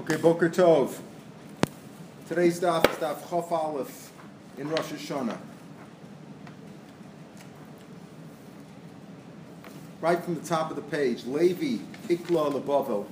Okay, 0.00 0.16
Boker 0.16 0.48
Tov. 0.48 0.98
Today's 2.26 2.58
daf 2.58 2.90
is 2.90 2.96
daf 2.96 3.18
Chof 3.28 3.52
Aleph 3.52 4.10
in 4.56 4.70
Rosh 4.70 4.92
Hashanah. 4.92 5.36
Right 10.00 10.24
from 10.24 10.36
the 10.36 10.40
top 10.40 10.70
of 10.70 10.76
the 10.76 10.82
page, 10.82 11.26
Levi 11.26 11.84
Ikla 12.08 12.50
LeBavel. 12.50 13.04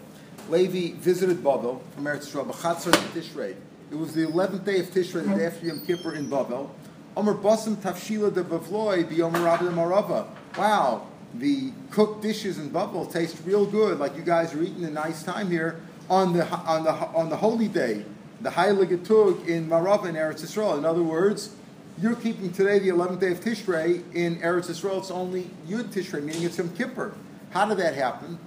Levi 0.48 0.96
visited 0.96 1.44
Bavel 1.44 1.82
from 1.94 2.04
Eretz 2.04 2.32
Yisrael, 2.32 2.50
B'chatzar 2.50 2.92
Tishrei. 3.12 3.54
It 3.90 3.94
was 3.94 4.14
the 4.14 4.24
11th 4.24 4.64
day 4.64 4.80
of 4.80 4.86
Tishrei, 4.86 5.28
the 5.28 5.34
day 5.34 5.44
after 5.44 5.66
Yom 5.66 5.84
Kippur 5.84 6.14
in 6.14 6.26
Bavel. 6.30 6.70
Omer 7.18 7.34
Basim 7.34 7.76
Tafshila 7.76 8.32
de 8.32 8.42
Bavloi 8.42 9.04
B'Yomer 9.04 9.58
Marava. 9.74 10.26
Wow, 10.56 11.06
the 11.34 11.70
cooked 11.90 12.22
dishes 12.22 12.56
in 12.56 12.70
Bavel 12.70 13.12
taste 13.12 13.36
real 13.44 13.66
good, 13.66 13.98
like 13.98 14.16
you 14.16 14.22
guys 14.22 14.54
are 14.54 14.62
eating 14.62 14.86
a 14.86 14.90
nice 14.90 15.22
time 15.22 15.50
here 15.50 15.82
on 16.10 16.32
the 16.32 16.46
on 16.48 16.84
the 16.84 16.92
on 16.92 17.28
the 17.28 17.36
holy 17.36 17.68
day, 17.68 18.04
the 18.40 18.50
Heilige 18.50 19.06
Tug 19.06 19.48
in 19.48 19.68
Marava 19.68 20.06
in 20.06 20.14
Eretz 20.14 20.42
Yisrael. 20.42 20.78
In 20.78 20.84
other 20.84 21.02
words, 21.02 21.54
you're 22.00 22.14
keeping 22.14 22.52
today 22.52 22.78
the 22.78 22.88
11th 22.88 23.20
day 23.20 23.32
of 23.32 23.40
Tishrei 23.40 24.02
in 24.14 24.36
Eretz 24.36 24.70
Yisrael. 24.70 24.98
It's 24.98 25.10
only 25.10 25.50
Yud 25.68 25.92
Tishrei, 25.92 26.22
meaning 26.22 26.44
it's 26.44 26.58
Yom 26.58 26.70
Kippur. 26.70 27.14
How 27.50 27.66
did 27.66 27.78
that 27.78 27.94
happen? 27.94 28.38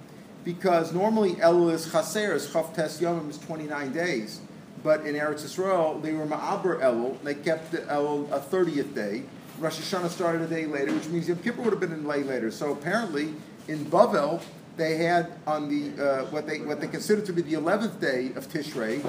Because 0.44 0.92
normally 0.92 1.34
Elul 1.34 1.72
is 1.72 1.90
Chaser, 1.90 2.34
is 2.34 2.48
Chav 2.48 2.74
Tes 2.74 3.00
Yomim 3.00 3.30
is 3.30 3.38
29 3.38 3.92
days. 3.92 4.40
But 4.82 5.06
in 5.06 5.14
Eretz 5.14 5.42
Yisrael, 5.42 6.02
they 6.02 6.12
were 6.12 6.26
Ma'aber 6.26 6.80
Elul. 6.80 7.22
They 7.22 7.34
kept 7.34 7.70
the 7.70 7.78
Elul 7.78 8.30
a 8.32 8.40
30th 8.40 8.94
day. 8.94 9.22
Rosh 9.60 9.78
Hashanah 9.78 10.08
started 10.08 10.42
a 10.42 10.48
day 10.48 10.66
later, 10.66 10.92
which 10.92 11.06
means 11.06 11.28
Yom 11.28 11.38
Kippur 11.38 11.62
would 11.62 11.72
have 11.72 11.80
been 11.80 11.92
in 11.92 12.06
lay 12.06 12.24
later. 12.24 12.50
So 12.50 12.72
apparently, 12.72 13.34
in 13.68 13.84
Bavel, 13.86 14.42
they 14.76 14.96
had 14.96 15.32
on 15.46 15.68
the 15.68 16.02
uh, 16.02 16.24
what 16.26 16.46
they 16.46 16.60
what 16.60 16.80
they 16.80 16.88
considered 16.88 17.26
to 17.26 17.32
be 17.32 17.42
the 17.42 17.54
eleventh 17.54 18.00
day 18.00 18.32
of 18.36 18.48
Tishrei 18.48 19.02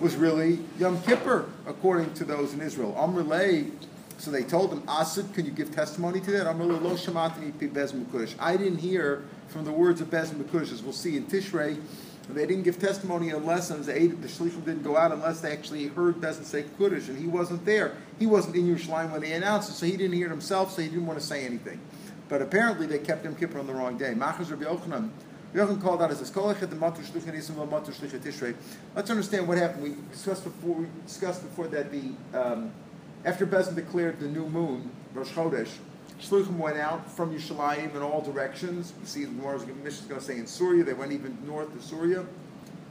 was 0.00 0.16
really 0.16 0.60
Yom 0.78 1.00
Kippur, 1.02 1.48
according 1.66 2.12
to 2.14 2.24
those 2.24 2.52
in 2.52 2.60
Israel. 2.60 2.94
Amrlei, 2.98 3.70
so 4.18 4.30
they 4.30 4.42
told 4.42 4.72
him, 4.72 4.82
Asid, 4.88 5.32
can 5.34 5.46
you 5.46 5.52
give 5.52 5.74
testimony 5.74 6.20
to 6.20 6.30
that? 6.32 6.46
Amrlei 6.46 6.80
lo 6.80 6.94
shamatni 6.94 7.58
pi 7.58 7.66
bez 7.66 7.92
mukush. 7.92 8.34
I 8.38 8.56
didn't 8.56 8.78
hear 8.78 9.24
from 9.48 9.64
the 9.64 9.72
words 9.72 10.00
of 10.00 10.10
bez 10.10 10.30
mukush, 10.30 10.72
as 10.72 10.82
we'll 10.82 10.92
see 10.92 11.16
in 11.16 11.26
Tishrei. 11.26 11.80
They 12.28 12.46
didn't 12.46 12.62
give 12.62 12.78
testimony 12.78 13.30
unless 13.30 13.70
and 13.70 13.84
the 13.84 13.92
the 13.92 14.28
shlichim 14.28 14.64
didn't 14.64 14.82
go 14.82 14.96
out 14.96 15.12
unless 15.12 15.42
they 15.42 15.52
actually 15.52 15.88
heard 15.88 16.16
Bezin 16.16 16.44
say 16.44 16.64
Kuddush, 16.78 17.08
and 17.08 17.18
he 17.18 17.26
wasn't 17.26 17.64
there. 17.66 17.96
He 18.18 18.26
wasn't 18.26 18.56
in 18.56 18.74
Yerushalayim 18.74 19.12
when 19.12 19.20
they 19.20 19.32
announced 19.32 19.68
it, 19.70 19.74
so 19.74 19.84
he 19.84 19.92
didn't 19.92 20.14
hear 20.14 20.26
it 20.26 20.30
himself, 20.30 20.72
so 20.72 20.80
he 20.80 20.88
didn't 20.88 21.06
want 21.06 21.20
to 21.20 21.24
say 21.24 21.44
anything. 21.44 21.80
But 22.28 22.42
apparently 22.42 22.86
they 22.86 22.98
kept 22.98 23.24
Yom 23.24 23.34
Kippur 23.34 23.58
on 23.58 23.66
the 23.66 23.74
wrong 23.74 23.96
day. 23.98 24.14
Machaz 24.14 24.50
Rabbi 24.50 24.64
Yochanan. 24.64 25.10
Yochanan 25.54 25.80
called 25.80 26.02
out 26.02 26.10
as 26.10 26.20
this. 26.20 26.34
Let's 28.94 29.10
understand 29.10 29.48
what 29.48 29.58
happened. 29.58 29.82
We 29.82 29.94
discussed 30.10 30.44
before. 30.44 30.74
We 30.76 30.86
discussed 31.06 31.42
before 31.42 31.68
that 31.68 31.92
the 31.92 32.12
um, 32.32 32.72
after 33.24 33.46
Bezin 33.46 33.74
declared 33.74 34.20
the 34.20 34.28
new 34.28 34.48
moon 34.48 34.90
Rosh 35.14 35.30
Chodesh, 35.30 35.70
Shluchim 36.20 36.56
went 36.56 36.76
out 36.76 37.10
from 37.10 37.34
Yerushalayim 37.34 37.94
in 37.94 38.02
all 38.02 38.20
directions. 38.20 38.92
You 39.00 39.06
see, 39.06 39.24
the 39.24 39.32
Gemara's 39.32 39.66
mission 39.66 39.84
is 39.84 40.00
going 40.00 40.20
to 40.20 40.26
say 40.26 40.38
in 40.38 40.46
Syria. 40.46 40.84
They 40.84 40.92
went 40.92 41.12
even 41.12 41.38
north 41.46 41.74
of 41.74 41.82
Syria 41.82 42.26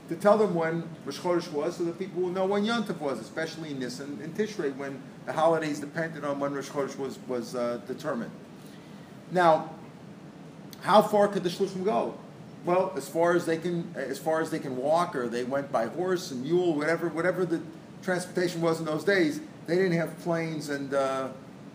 to 0.10 0.16
tell 0.16 0.38
them 0.38 0.54
when 0.54 0.84
Rosh 1.06 1.20
Chodesh 1.20 1.52
was, 1.52 1.78
so 1.78 1.86
that 1.86 1.98
people 1.98 2.22
will 2.22 2.30
know 2.30 2.46
when 2.46 2.66
Yontif 2.66 3.00
was, 3.00 3.20
especially 3.20 3.72
in 3.72 3.80
Nisan 3.80 4.20
and 4.22 4.36
Tishrei, 4.36 4.76
when 4.76 5.02
the 5.26 5.34
holidays 5.34 5.80
depended 5.80 6.26
on 6.26 6.40
when 6.40 6.54
Rosh 6.54 6.70
Chodesh 6.70 6.98
was 6.98 7.18
was 7.28 7.56
uh, 7.56 7.80
determined. 7.88 8.32
Now, 9.34 9.72
how 10.82 11.02
far 11.02 11.28
could 11.28 11.44
the 11.44 11.50
shluchim 11.50 11.84
go? 11.84 12.14
Well, 12.66 12.94
as 12.96 13.10
far 13.10 13.36
as 13.36 13.46
they 13.46 13.58
can, 13.58 13.94
as 13.96 14.20
far 14.20 14.40
as 14.42 14.52
they 14.52 14.60
can 14.60 14.78
walk, 14.78 15.16
or 15.16 15.28
they 15.28 15.44
went 15.44 15.72
by 15.72 15.88
horse 15.88 16.32
and 16.32 16.44
mule, 16.44 16.76
whatever, 16.76 17.10
whatever 17.10 17.46
the 17.46 17.62
transportation 18.04 18.62
was 18.62 18.80
in 18.80 18.86
those 18.86 19.04
days. 19.04 19.42
They 19.66 19.76
didn't 19.76 19.98
have 19.98 20.18
planes 20.20 20.70
and 20.70 20.94
uh, 20.94 21.30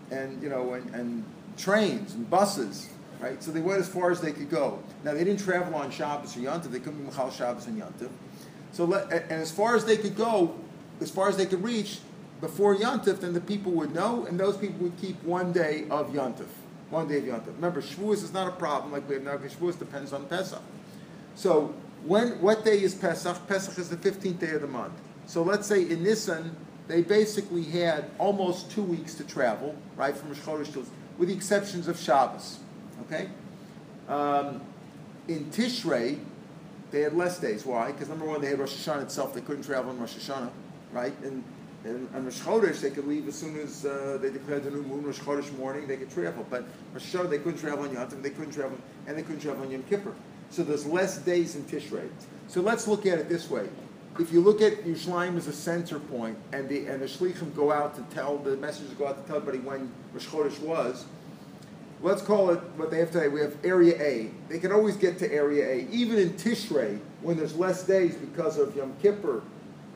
and 0.09 0.41
you 0.41 0.49
know 0.49 0.73
and, 0.73 0.95
and 0.95 1.25
trains 1.57 2.13
and 2.13 2.27
buses, 2.29 2.89
right? 3.19 3.43
So 3.43 3.51
they 3.51 3.61
went 3.61 3.79
as 3.79 3.89
far 3.89 4.09
as 4.09 4.21
they 4.21 4.31
could 4.31 4.49
go. 4.49 4.81
Now 5.03 5.13
they 5.13 5.23
didn't 5.23 5.43
travel 5.43 5.75
on 5.75 5.91
Shabbos 5.91 6.35
or 6.37 6.39
Yontif. 6.39 6.71
They 6.71 6.79
couldn't 6.79 6.99
be 6.99 7.05
Michal 7.05 7.29
Shabbos 7.29 7.67
and 7.67 7.79
Yontif. 7.79 8.09
So 8.71 8.85
let, 8.85 9.11
and 9.11 9.31
as 9.31 9.51
far 9.51 9.75
as 9.75 9.85
they 9.85 9.97
could 9.97 10.15
go, 10.15 10.55
as 11.01 11.11
far 11.11 11.27
as 11.27 11.35
they 11.35 11.45
could 11.45 11.63
reach 11.63 11.99
before 12.39 12.75
Yontif, 12.75 13.19
then 13.19 13.33
the 13.33 13.41
people 13.41 13.71
would 13.73 13.93
know, 13.93 14.25
and 14.25 14.39
those 14.39 14.55
people 14.55 14.77
would 14.79 14.97
keep 14.97 15.21
one 15.23 15.51
day 15.51 15.85
of 15.89 16.11
Yontif 16.13 16.47
one 16.89 17.07
day 17.07 17.17
of 17.17 17.25
Yom 17.25 17.41
Tov. 17.41 17.55
Remember, 17.55 17.81
Shavuos 17.81 18.23
is 18.23 18.33
not 18.33 18.47
a 18.47 18.51
problem 18.51 18.91
like 18.91 19.07
we 19.07 19.15
have 19.15 19.23
now 19.23 19.37
because 19.37 19.55
Shavuos 19.55 19.77
depends 19.77 20.13
on 20.13 20.25
Pesach. 20.25 20.61
So 21.35 21.73
when 22.05 22.41
what 22.41 22.65
day 22.65 22.81
is 22.81 22.95
Pesach? 22.95 23.47
Pesach 23.47 23.77
is 23.77 23.89
the 23.89 23.97
15th 23.97 24.39
day 24.39 24.51
of 24.51 24.61
the 24.61 24.67
month. 24.67 24.93
So 25.25 25.43
let's 25.43 25.67
say 25.67 25.83
in 25.83 26.03
Nisan, 26.03 26.55
they 26.87 27.03
basically 27.03 27.63
had 27.63 28.09
almost 28.17 28.71
two 28.71 28.81
weeks 28.81 29.13
to 29.15 29.23
travel, 29.23 29.75
right, 29.95 30.15
from 30.15 30.29
Rosh 30.29 30.39
Chodesh 30.39 30.73
to, 30.73 30.85
with 31.17 31.29
the 31.29 31.35
exceptions 31.35 31.87
of 31.87 31.99
Shabbos. 31.99 32.59
Okay? 33.01 33.29
Um, 34.07 34.61
in 35.27 35.45
Tishrei, 35.51 36.17
they 36.89 37.01
had 37.01 37.13
less 37.13 37.39
days. 37.39 37.65
Why? 37.65 37.91
Because 37.91 38.09
number 38.09 38.25
one, 38.25 38.41
they 38.41 38.47
had 38.47 38.59
Rosh 38.59 38.73
Hashanah 38.73 39.03
itself. 39.03 39.35
They 39.35 39.41
couldn't 39.41 39.63
travel 39.63 39.91
in 39.91 39.99
Rosh 39.99 40.15
Hashanah, 40.15 40.49
right? 40.91 41.13
And 41.21 41.43
and 41.85 42.09
on 42.13 42.25
Rosh 42.25 42.41
Chodesh, 42.41 42.81
they 42.81 42.89
could 42.89 43.07
leave 43.07 43.27
as 43.27 43.35
soon 43.35 43.57
as 43.57 43.85
uh, 43.85 44.17
they 44.21 44.29
declared 44.29 44.63
the 44.63 44.71
new 44.71 44.83
moon. 44.83 45.05
Rosh 45.05 45.19
Chodesh 45.19 45.55
morning, 45.57 45.87
they 45.87 45.95
could 45.95 46.11
travel. 46.11 46.45
But 46.49 46.65
Rosh 46.93 47.11
they 47.11 47.37
couldn't 47.37 47.59
travel 47.59 47.85
on 47.85 47.93
Yom 47.93 48.07
Tov, 48.07 48.21
they 48.21 48.31
couldn't 48.31 48.51
travel, 48.53 48.77
and 49.07 49.17
they 49.17 49.21
couldn't 49.21 49.41
travel 49.41 49.63
on 49.63 49.71
Yom 49.71 49.83
Kippur. 49.83 50.13
So 50.49 50.63
there's 50.63 50.85
less 50.85 51.19
days 51.19 51.55
in 51.55 51.63
Tishrei. 51.63 52.09
So 52.47 52.61
let's 52.61 52.87
look 52.87 53.05
at 53.05 53.17
it 53.19 53.29
this 53.29 53.49
way. 53.49 53.69
If 54.19 54.33
you 54.33 54.41
look 54.41 54.61
at 54.61 54.83
Yerushalayim 54.83 55.37
as 55.37 55.47
a 55.47 55.53
center 55.53 55.99
point, 55.99 56.37
and 56.51 56.67
the 56.67 56.87
and 56.87 57.01
the 57.01 57.05
shlichim 57.05 57.55
go 57.55 57.71
out 57.71 57.95
to 57.95 58.01
tell 58.13 58.37
the 58.37 58.57
messengers 58.57 58.93
go 58.95 59.07
out 59.07 59.21
to 59.21 59.27
tell 59.27 59.37
everybody 59.37 59.59
when 59.59 59.91
Rosh 60.13 60.27
Chodesh 60.27 60.59
was. 60.59 61.05
Let's 62.01 62.21
call 62.21 62.49
it 62.51 62.59
what 62.77 62.91
they 62.91 62.99
have 62.99 63.11
today. 63.11 63.27
We 63.27 63.41
have 63.41 63.57
Area 63.63 64.01
A. 64.01 64.31
They 64.47 64.57
can 64.59 64.71
always 64.71 64.95
get 64.95 65.19
to 65.19 65.31
Area 65.31 65.67
A, 65.67 65.89
even 65.91 66.17
in 66.17 66.31
Tishrei 66.31 66.99
when 67.21 67.37
there's 67.37 67.55
less 67.55 67.83
days 67.83 68.15
because 68.15 68.57
of 68.57 68.75
Yom 68.75 68.93
Kippur 69.01 69.43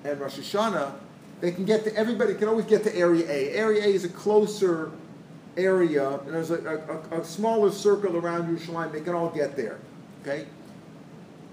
and 0.04 0.20
Rosh 0.20 0.38
Hashanah 0.38 0.96
they 1.44 1.52
can 1.52 1.66
get 1.66 1.84
to, 1.84 1.94
everybody 1.94 2.36
can 2.36 2.48
always 2.48 2.64
get 2.64 2.84
to 2.86 2.96
Area 2.96 3.30
A. 3.30 3.50
Area 3.52 3.84
A 3.84 3.88
is 3.88 4.06
a 4.06 4.10
closer 4.10 4.92
area, 5.58 6.20
and 6.20 6.34
there's 6.34 6.52
a, 6.52 6.96
a, 7.12 7.20
a 7.20 7.26
smaller 7.26 7.70
circle 7.70 8.16
around 8.16 8.48
Yerushalayim. 8.48 8.94
They 8.94 9.02
can 9.02 9.14
all 9.14 9.28
get 9.28 9.58
there. 9.58 9.78
Okay? 10.22 10.46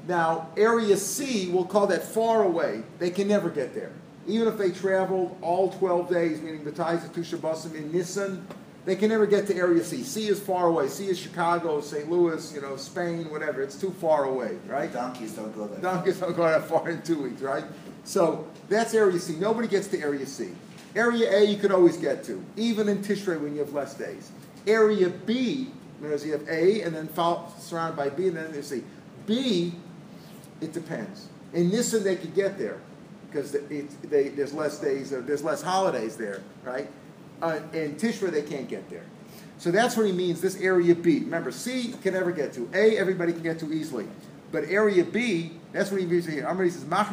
Now, 0.07 0.51
Area 0.57 0.97
C, 0.97 1.51
we'll 1.51 1.65
call 1.65 1.89
that 1.89 2.05
far 2.05 2.45
away. 2.45 2.85
They 3.01 3.11
can 3.11 3.27
never 3.27 3.51
get 3.51 3.75
there. 3.75 3.91
Even 4.29 4.47
if 4.47 4.57
they 4.57 4.71
traveled 4.71 5.37
all 5.43 5.73
12 5.73 6.09
days, 6.09 6.41
meaning 6.41 6.63
the 6.63 6.71
ties 6.71 7.05
of 7.05 7.13
Tushabasim 7.13 7.75
in 7.75 7.91
Nisan, 7.91 8.47
they 8.85 8.97
can 8.97 9.11
never 9.11 9.27
get 9.27 9.47
to 9.49 9.57
Area 9.57 9.85
C. 9.85 10.03
C 10.03 10.29
is 10.29 10.41
far 10.41 10.67
away. 10.69 10.89
C 10.89 11.09
is 11.09 11.19
Chicago, 11.19 11.81
St. 11.81 12.11
Louis, 12.11 12.55
you 12.55 12.63
know, 12.63 12.77
Spain, 12.77 13.31
whatever. 13.31 13.63
It's 13.63 13.79
too 13.79 13.91
far 13.91 14.25
away, 14.25 14.59
right? 14.67 14.93
Donkeys 14.93 15.33
don't 15.33 15.55
go 15.55 15.67
there. 15.67 15.81
Donkeys 15.81 16.19
don't 16.19 16.35
go 16.35 16.45
that 16.45 16.65
far 16.65 16.89
in 16.89 17.03
two 17.03 17.23
weeks, 17.23 17.43
right? 17.43 17.65
So 18.05 18.49
that's 18.69 18.95
Area 18.95 19.19
C. 19.19 19.35
Nobody 19.37 19.69
gets 19.69 19.89
to 19.89 20.01
Area 20.01 20.27
C. 20.27 20.53
Area 20.97 21.31
A 21.31 21.45
you 21.45 21.59
could 21.59 21.73
always 21.73 21.97
get 21.97 22.25
to, 22.25 22.43
even 22.57 22.89
in 22.89 22.99
Tishrei 22.99 23.41
when 23.41 23.53
you 23.53 23.61
have 23.61 23.73
less 23.73 23.95
days. 23.95 24.33
Area 24.67 25.09
B, 25.09 25.69
whereas 26.01 26.25
you 26.25 26.33
have 26.33 26.49
A 26.49 26.83
and 26.83 26.95
then 26.95 27.09
surrounded 27.59 27.97
by 27.97 28.09
B 28.09 28.29
and 28.29 28.37
then 28.37 28.51
there's 28.51 28.69
C. 28.69 28.83
B, 29.27 29.75
it 30.61 30.73
depends. 30.73 31.29
In 31.53 31.69
Nisan 31.69 32.03
they 32.03 32.17
could 32.17 32.35
get 32.35 32.59
there 32.59 32.81
because 33.31 33.53
they, 33.53 34.29
there's 34.29 34.53
less 34.53 34.81
days, 34.81 35.11
there's 35.11 35.45
less 35.45 35.63
holidays 35.63 36.17
there, 36.17 36.43
right? 36.65 36.89
Uh, 37.43 37.61
in 37.73 37.97
Tishrei 37.97 38.31
they 38.31 38.43
can't 38.43 38.69
get 38.69 38.89
there. 38.91 39.05
So 39.59 39.71
that's 39.71 39.97
what 39.97 40.07
he 40.07 40.13
means, 40.13 40.41
this 40.41 40.59
area 40.61 40.95
B. 40.95 41.21
Remember, 41.21 41.53
C 41.53 41.95
can 42.03 42.15
never 42.15 42.33
get 42.33 42.55
to. 42.55 42.69
A, 42.73 42.97
everybody 42.97 43.33
can 43.33 43.43
get 43.43 43.59
to 43.59 43.71
easily. 43.73 44.09
But 44.53 44.65
area 44.65 45.05
B, 45.05 45.53
that's 45.73 45.91
what 45.91 46.01
he 46.01 46.07
means 46.07 46.27
here. 46.27 46.47
Amr 46.47 46.69
says, 46.71 46.85
Where 46.85 47.05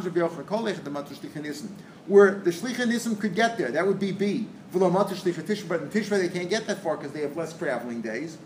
the 2.32 2.52
Shlicha 2.52 3.20
could 3.20 3.36
get 3.36 3.58
there, 3.58 3.70
that 3.72 3.86
would 3.86 4.00
be 4.00 4.12
B. 4.12 4.48
But 4.72 4.82
in 4.82 4.92
Tishrei 4.94 6.10
they 6.10 6.30
can't 6.30 6.50
get 6.50 6.68
that 6.68 6.82
far 6.82 6.98
because 6.98 7.12
they 7.12 7.22
have 7.22 7.38
less 7.38 7.58
traveling 7.58 8.02
days. 8.02 8.38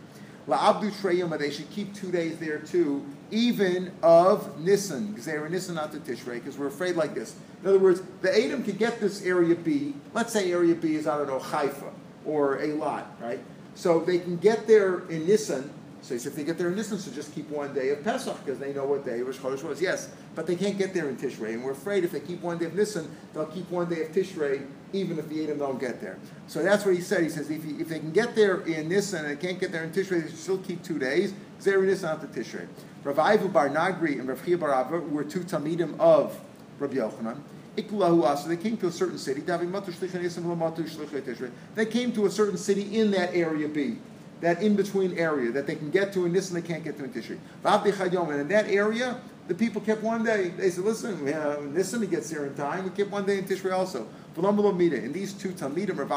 La 0.48 0.74
La'abdu 0.74 0.92
Shreyim, 0.92 1.38
they 1.38 1.51
should 1.51 1.69
keep 1.69 1.94
two 1.94 2.12
days 2.12 2.38
there 2.38 2.57
too, 2.60 3.06
even 3.31 3.92
of 4.04 4.63
they 4.63 4.72
are 4.72 5.50
Nisan 5.50 5.75
not 5.75 5.92
to 5.94 6.00
Tishrei, 6.00 6.36
because 6.36 6.57
we're 6.57 6.68
afraid 6.68 6.95
like 6.95 7.16
this. 7.16 7.36
In 7.62 7.69
other 7.69 7.80
words, 7.80 8.01
the 8.22 8.45
Adam 8.45 8.63
could 8.63 8.78
get 8.78 9.00
this 9.00 9.24
area 9.24 9.56
B, 9.56 9.94
let's 10.13 10.33
say 10.33 10.51
area 10.51 10.75
B 10.75 10.95
is, 10.95 11.07
I 11.07 11.18
don't 11.18 11.28
know, 11.28 11.39
Haifa 11.39 11.92
or 12.25 12.62
a 12.62 12.74
lot, 12.74 13.16
right? 13.22 13.39
So 13.75 14.00
they 14.00 14.19
can 14.19 14.38
get 14.38 14.68
there 14.68 15.07
in 15.10 15.25
Nisan, 15.25 15.72
so 16.01 16.16
if 16.16 16.36
they 16.36 16.44
get 16.44 16.57
there 16.57 16.68
in 16.68 16.75
distance, 16.75 17.06
to 17.06 17.13
just 17.13 17.33
keep 17.33 17.48
one 17.50 17.74
day 17.74 17.89
of 17.89 18.04
Pesach 18.04 18.44
because 18.44 18.60
they 18.60 18.74
know 18.74 18.86
what 18.86 19.06
day 19.06 19.22
Rosh 19.22 19.38
Chodesh 19.38 19.63
was. 19.63 19.80
Yes, 19.80 20.10
but 20.34 20.48
they 20.48 20.56
can't 20.56 20.77
get 20.77 20.94
there 20.94 21.07
in 21.10 21.16
Tishrei, 21.16 21.54
and 21.54 21.63
we're 21.63 21.72
afraid 21.72 22.04
if 22.04 22.12
they 22.12 22.19
keep 22.19 22.42
one 22.42 22.57
day 22.57 22.66
of 22.66 22.74
Nisan, 22.74 23.10
they'll 23.34 23.45
keep 23.45 23.69
one 23.69 23.88
day 23.88 24.01
of 24.04 24.12
Tishrei 24.12 24.66
even 24.94 25.19
if 25.19 25.30
the 25.30 25.44
Adam 25.44 25.60
don't 25.60 25.80
get 25.80 26.01
there. 26.01 26.18
So 26.48 26.63
that's 26.63 26.86
what 26.86 26.95
he 26.95 27.01
said. 27.01 27.24
He 27.24 27.30
says 27.30 27.50
if, 27.50 27.63
he, 27.63 27.72
if 27.74 27.88
they 27.88 28.00
can 28.00 28.12
get 28.12 28.36
there 28.36 28.62
in 28.62 28.89
Nisan 28.89 29.25
and 29.25 29.38
they 29.38 29.48
can't 29.48 29.60
get 29.60 29.72
there 29.72 29.84
in 29.84 29.92
Tishrei, 29.92 30.24
they 30.24 30.30
should 30.30 30.38
still 30.38 30.57
keep 30.57 30.84
two 30.84 31.00
days. 31.00 31.34
Zeri 31.62 31.86
Nisan 31.86 32.10
after 32.10 32.27
Tishrei. 32.27 32.68
Rav 33.03 33.18
Ivu 33.18 33.48
Bar 33.48 33.69
Nagri 33.69 34.19
and 34.19 34.27
Rav 34.27 34.45
Chia 34.45 34.57
Bar 34.57 34.74
Abba 34.74 35.00
were 35.00 35.24
two 35.24 35.42
Talmidim 35.42 36.00
of 36.00 36.39
Rabbi 36.80 36.95
Yochanan. 36.95 37.38
Ikulahu 37.77 38.24
asa. 38.24 38.50
They 38.50 38.57
came 38.57 38.77
to 38.77 38.88
a 38.88 38.92
certain 38.92 39.18
city. 39.18 39.42
They 39.42 41.86
came 41.86 42.12
to 42.12 42.25
a 42.25 42.30
certain 42.30 42.57
city 42.57 43.00
in 43.00 43.12
that 43.12 43.33
area 43.33 43.68
B, 43.68 43.98
that 44.42 44.62
in 44.62 44.75
between 44.75 45.18
area 45.18 45.51
that 45.51 45.68
they 45.68 45.75
can 45.75 45.89
get 45.89 46.12
to 46.13 46.25
in 46.25 46.33
this 46.33 46.51
and 46.51 46.62
they 46.62 46.68
can't 46.68 46.83
get 46.83 46.98
to 46.98 47.06
in 47.06 47.12
Tishrei. 47.12 47.38
And 47.63 48.42
in 48.42 48.48
that 48.50 48.68
area, 48.68 49.21
the 49.48 49.56
people 49.56 49.81
kept 49.81 50.03
one 50.03 50.24
day. 50.24 50.50
They 50.50 50.69
said, 50.69 50.83
"Listen, 50.83 51.33
uh, 51.33 51.59
Nisan 51.62 52.06
gets 52.07 52.30
here 52.30 52.45
in 52.45 52.56
time. 52.56 52.83
We 52.83 52.89
kept 52.92 53.09
one 53.09 53.25
day 53.25 53.38
in 53.38 53.45
Tishrei 53.45 53.74
also." 53.74 54.07
And 54.36 55.13
these 55.13 55.33
two 55.33 55.50
Talmidim, 55.50 55.98
Rav 55.98 56.12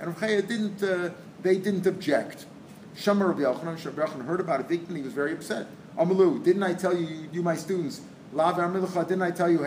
and 0.00 0.06
Rav 0.06 0.20
didn't. 0.20 0.82
Uh, 0.82 1.10
they 1.42 1.58
didn't 1.58 1.86
object. 1.86 2.46
Shamar 2.96 3.28
Rabbi 3.28 3.40
Yochanan, 3.40 3.76
Yochanan 3.76 4.24
heard 4.24 4.40
about 4.40 4.60
it, 4.60 4.70
and 4.70 4.96
he 4.96 5.02
was 5.02 5.12
very 5.12 5.32
upset. 5.32 5.66
Amalu, 5.98 6.42
didn't 6.44 6.62
I 6.62 6.74
tell 6.74 6.96
you, 6.96 7.28
you 7.32 7.42
my 7.42 7.56
students, 7.56 8.02
didn't 8.30 9.22
I 9.22 9.30
tell 9.30 9.50
you, 9.50 9.58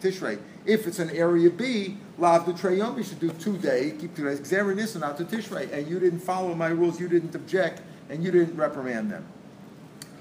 Tishrei? 0.00 0.38
If 0.64 0.86
it's 0.86 0.98
an 0.98 1.10
area 1.10 1.50
B, 1.50 1.98
Lav 2.18 2.46
the 2.46 2.52
Treyom, 2.52 2.96
you 2.96 3.02
should 3.02 3.20
do 3.20 3.30
two 3.30 3.58
days, 3.58 4.00
keep 4.00 4.16
two 4.16 4.24
days, 4.24 4.40
Xer 4.40 4.74
Nisan 4.74 5.02
out 5.02 5.18
to 5.18 5.24
Tishrei, 5.24 5.70
and 5.72 5.86
you 5.86 5.98
didn't 6.00 6.20
follow 6.20 6.54
my 6.54 6.68
rules, 6.68 6.98
you 6.98 7.08
didn't 7.08 7.34
object, 7.34 7.82
and 8.08 8.24
you 8.24 8.30
didn't 8.30 8.56
reprimand 8.56 9.10
them. 9.10 9.26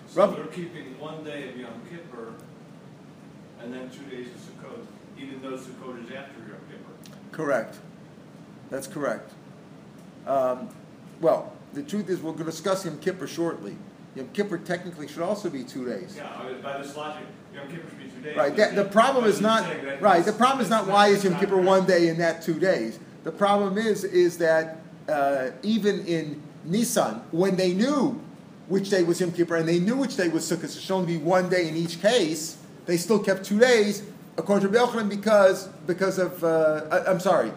So 0.08 0.32
they're 0.32 0.46
keeping 0.48 1.00
one 1.00 1.24
day 1.24 1.50
of 1.50 1.58
Yom 1.58 1.82
Kippur, 1.90 2.34
and 3.62 3.74
then 3.74 3.90
two 3.90 4.04
days 4.06 4.28
of 4.28 4.34
Sukkot, 4.42 4.86
even 5.18 5.42
though 5.42 5.58
Sukkot 5.58 6.04
is 6.04 6.12
after 6.12 6.40
Yom 6.40 6.60
Kippur. 6.70 7.18
Correct. 7.32 7.78
That's 8.70 8.88
correct. 8.88 9.32
Um, 10.26 10.70
well, 11.22 11.54
the 11.74 11.84
truth 11.84 12.10
is, 12.10 12.22
we're 12.22 12.32
going 12.32 12.46
to 12.46 12.52
discuss 12.52 12.86
Yom 12.86 12.98
Kippur 13.00 13.28
shortly. 13.28 13.76
Yom 14.16 14.30
Kippur 14.30 14.58
technically 14.58 15.08
should 15.08 15.22
also 15.22 15.50
be 15.50 15.64
two 15.64 15.86
days. 15.86 16.16
Yeah, 16.16 16.32
by 16.64 16.78
this 16.82 16.96
logic, 16.96 17.26
Yom 17.54 17.68
Kippur 17.68 17.90
should 17.90 18.00
be 18.00 18.10
two 18.10 18.22
days. 18.22 18.38
Right. 18.38 18.56
That, 18.56 18.76
the 18.76 18.86
problem 18.86 19.26
is 19.26 19.42
not 19.42 19.70
right. 20.02 20.24
The 20.24 20.34
problem 20.34 20.62
is 20.62 20.70
not 20.70 20.88
why 20.88 21.08
is 21.08 21.24
Yom 21.24 21.38
Kippur 21.40 21.58
one 21.58 21.86
day 21.86 22.08
and 22.10 22.20
that 22.20 22.42
two 22.42 22.60
days. 22.60 23.00
The 23.24 23.32
problem 23.32 23.78
is 23.78 24.04
is 24.04 24.38
that 24.38 24.78
uh, 25.10 25.50
even 25.64 26.06
in 26.06 26.42
Nissan, 26.68 27.22
when 27.32 27.56
they 27.56 27.74
knew 27.74 28.22
which 28.68 28.90
day 28.90 29.04
was 29.04 29.20
Yom 29.20 29.32
Kippur 29.32 29.58
and 29.58 29.68
they 29.68 29.80
knew 29.80 29.96
which 29.96 30.16
day 30.16 30.30
was 30.30 30.50
Sukkot, 30.50 30.64
it's 30.64 30.80
should 30.80 30.92
only 30.94 31.18
be 31.18 31.24
one 31.24 31.50
day 31.50 31.68
in 31.68 31.76
each 31.76 32.02
case. 32.02 32.58
They 32.86 32.98
still 32.98 33.20
kept 33.20 33.44
two 33.44 33.60
days, 33.60 34.04
according 34.38 34.72
to 34.72 34.78
Belchanan, 34.78 35.10
because 35.10 35.68
because 35.88 36.20
of 36.20 36.44
uh, 36.44 37.04
I'm 37.08 37.20
sorry, 37.20 37.52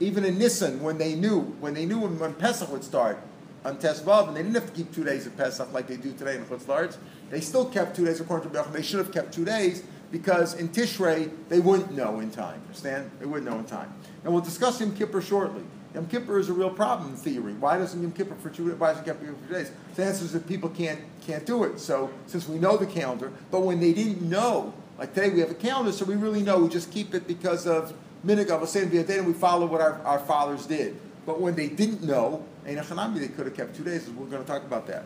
even 0.00 0.24
in 0.24 0.36
Nissan, 0.36 0.80
when 0.80 0.98
they 0.98 1.14
knew, 1.14 1.40
when 1.60 1.74
they 1.74 1.86
knew 1.86 1.98
when, 1.98 2.18
when 2.18 2.34
Pesach 2.34 2.70
would 2.70 2.84
start 2.84 3.18
on 3.64 3.78
Tesvav, 3.78 4.28
and 4.28 4.36
they 4.36 4.42
didn't 4.42 4.54
have 4.54 4.66
to 4.66 4.72
keep 4.72 4.92
two 4.94 5.04
days 5.04 5.26
of 5.26 5.36
Pesach 5.36 5.72
like 5.72 5.86
they 5.86 5.96
do 5.96 6.12
today 6.12 6.36
in 6.36 6.46
the 6.46 6.56
Chutz 6.56 6.96
they 7.30 7.40
still 7.40 7.64
kept 7.64 7.96
two 7.96 8.04
days 8.04 8.20
according 8.20 8.50
to 8.50 8.56
Bechon. 8.56 8.72
They 8.72 8.82
should 8.82 8.98
have 8.98 9.12
kept 9.12 9.34
two 9.34 9.44
days 9.44 9.82
because 10.12 10.54
in 10.54 10.68
Tishrei 10.68 11.30
they 11.48 11.60
wouldn't 11.60 11.92
know 11.92 12.20
in 12.20 12.30
time. 12.30 12.60
Understand? 12.66 13.10
They 13.18 13.26
wouldn't 13.26 13.50
know 13.50 13.58
in 13.58 13.64
time. 13.64 13.92
And 14.24 14.32
we'll 14.32 14.42
discuss 14.42 14.80
Yom 14.80 14.94
Kippur 14.94 15.20
shortly. 15.20 15.64
Yom 15.94 16.06
Kippur 16.06 16.38
is 16.38 16.48
a 16.48 16.52
real 16.52 16.70
problem 16.70 17.10
in 17.10 17.16
theory. 17.16 17.54
Why 17.54 17.78
doesn't 17.78 18.00
Yom 18.00 18.12
Kippur 18.12 18.36
for 18.36 18.50
two? 18.50 18.68
days? 18.68 18.78
Why 18.78 18.92
doesn't 18.92 19.06
Yom 19.06 19.16
for 19.16 19.48
two 19.48 19.54
days? 19.54 19.72
The 19.94 20.04
answer 20.04 20.24
is 20.24 20.32
that 20.32 20.46
people 20.46 20.68
can't 20.68 21.00
can't 21.26 21.44
do 21.44 21.64
it. 21.64 21.80
So 21.80 22.10
since 22.26 22.48
we 22.48 22.58
know 22.58 22.76
the 22.76 22.86
calendar, 22.86 23.32
but 23.50 23.60
when 23.60 23.80
they 23.80 23.92
didn't 23.92 24.22
know, 24.22 24.72
like 24.98 25.14
today 25.14 25.30
we 25.30 25.40
have 25.40 25.50
a 25.50 25.54
calendar, 25.54 25.92
so 25.92 26.04
we 26.04 26.14
really 26.14 26.42
know. 26.42 26.58
We 26.58 26.68
just 26.68 26.92
keep 26.92 27.14
it 27.14 27.26
because 27.26 27.66
of 27.66 27.92
Minigav 28.26 28.60
was 28.60 28.70
saying 28.70 28.90
we 29.24 29.32
follow 29.32 29.66
what 29.66 29.80
our, 29.80 30.00
our 30.04 30.18
fathers 30.18 30.66
did. 30.66 30.96
But 31.24 31.40
when 31.40 31.54
they 31.54 31.68
didn't 31.68 32.02
know, 32.02 32.44
they 32.64 32.74
could 32.74 33.46
have 33.46 33.56
kept 33.56 33.76
two 33.76 33.84
days. 33.84 34.08
We're 34.10 34.26
going 34.26 34.42
to 34.42 34.48
talk 34.48 34.64
about 34.64 34.86
that. 34.88 35.04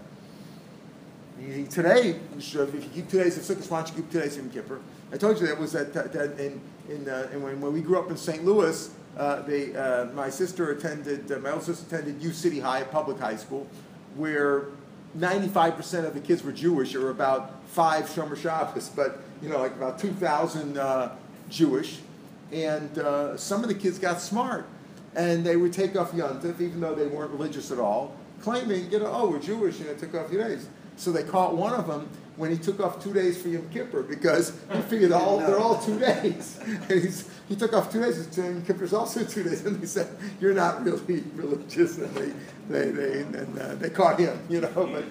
Today, 1.70 2.16
if 2.36 2.54
you 2.54 2.80
keep 2.92 3.10
two 3.10 3.22
days 3.22 3.36
of 3.38 3.44
Sukkot, 3.44 3.70
why 3.70 3.78
don't 3.78 3.88
you 3.88 4.02
keep 4.02 4.12
two 4.12 4.20
days 4.20 4.36
of 4.36 4.52
Kippur? 4.52 4.80
I 5.12 5.16
told 5.16 5.40
you 5.40 5.46
that 5.46 5.58
was 5.58 5.72
that, 5.72 5.92
that 5.92 6.38
in, 6.38 6.60
in, 6.88 7.08
uh, 7.08 7.28
when, 7.28 7.60
when 7.60 7.72
we 7.72 7.80
grew 7.80 7.98
up 7.98 8.10
in 8.10 8.16
St. 8.16 8.44
Louis, 8.44 8.90
uh, 9.16 9.42
they, 9.42 9.74
uh, 9.74 10.06
my 10.06 10.28
sister 10.28 10.70
attended, 10.70 11.32
uh, 11.32 11.38
my 11.38 11.50
older 11.50 11.64
sister 11.64 11.96
attended 11.96 12.22
U 12.22 12.32
City 12.32 12.60
High, 12.60 12.80
a 12.80 12.84
public 12.84 13.18
high 13.18 13.36
school, 13.36 13.66
where 14.16 14.66
95% 15.18 16.04
of 16.04 16.14
the 16.14 16.20
kids 16.20 16.42
were 16.42 16.52
Jewish, 16.52 16.94
or 16.94 17.10
about 17.10 17.64
five 17.68 18.04
Shomer 18.04 18.36
Shabbos, 18.36 18.90
but 18.90 19.20
you 19.42 19.48
know, 19.48 19.58
like 19.58 19.72
about 19.72 19.98
2,000 19.98 20.76
uh, 20.76 21.12
Jewish 21.48 22.00
and 22.52 22.98
uh, 22.98 23.36
some 23.36 23.62
of 23.62 23.68
the 23.68 23.74
kids 23.74 23.98
got 23.98 24.20
smart, 24.20 24.66
and 25.14 25.44
they 25.44 25.56
would 25.56 25.72
take 25.72 25.96
off 25.96 26.12
Yontif, 26.12 26.60
even 26.60 26.80
though 26.80 26.94
they 26.94 27.06
weren't 27.06 27.30
religious 27.30 27.70
at 27.70 27.78
all, 27.78 28.16
claiming, 28.42 28.90
you 28.90 28.98
know, 28.98 29.10
oh, 29.12 29.30
we're 29.30 29.38
Jewish, 29.38 29.80
and 29.80 29.90
I 29.90 29.94
took 29.94 30.14
off 30.14 30.30
your 30.32 30.46
days. 30.48 30.68
So 30.96 31.12
they 31.12 31.22
caught 31.22 31.56
one 31.56 31.72
of 31.72 31.86
them 31.86 32.08
when 32.36 32.50
he 32.50 32.58
took 32.58 32.80
off 32.80 33.02
two 33.02 33.12
days 33.12 33.40
for 33.40 33.48
Yom 33.48 33.68
Kippur 33.70 34.02
because 34.02 34.58
he 34.72 34.80
figured 34.88 35.12
all 35.12 35.38
they're 35.38 35.58
all 35.58 35.80
two 35.80 35.98
days. 35.98 36.60
he 37.48 37.56
took 37.56 37.72
off 37.72 37.90
two 37.92 38.02
days. 38.02 38.18
And 38.38 38.56
Yom 38.56 38.62
Kippur's 38.64 38.92
also 38.92 39.24
two 39.24 39.42
days, 39.42 39.64
and 39.66 39.80
they 39.80 39.86
said, 39.86 40.08
"You're 40.40 40.52
not 40.52 40.84
really 40.84 41.24
religious." 41.34 41.98
And 41.98 42.14
they 42.14 42.32
they 42.68 42.90
they 42.90 43.20
and 43.20 43.58
uh, 43.58 43.74
they 43.76 43.90
caught 43.90 44.18
him, 44.18 44.38
you 44.48 44.60
know. 44.60 44.68
But, 44.74 45.04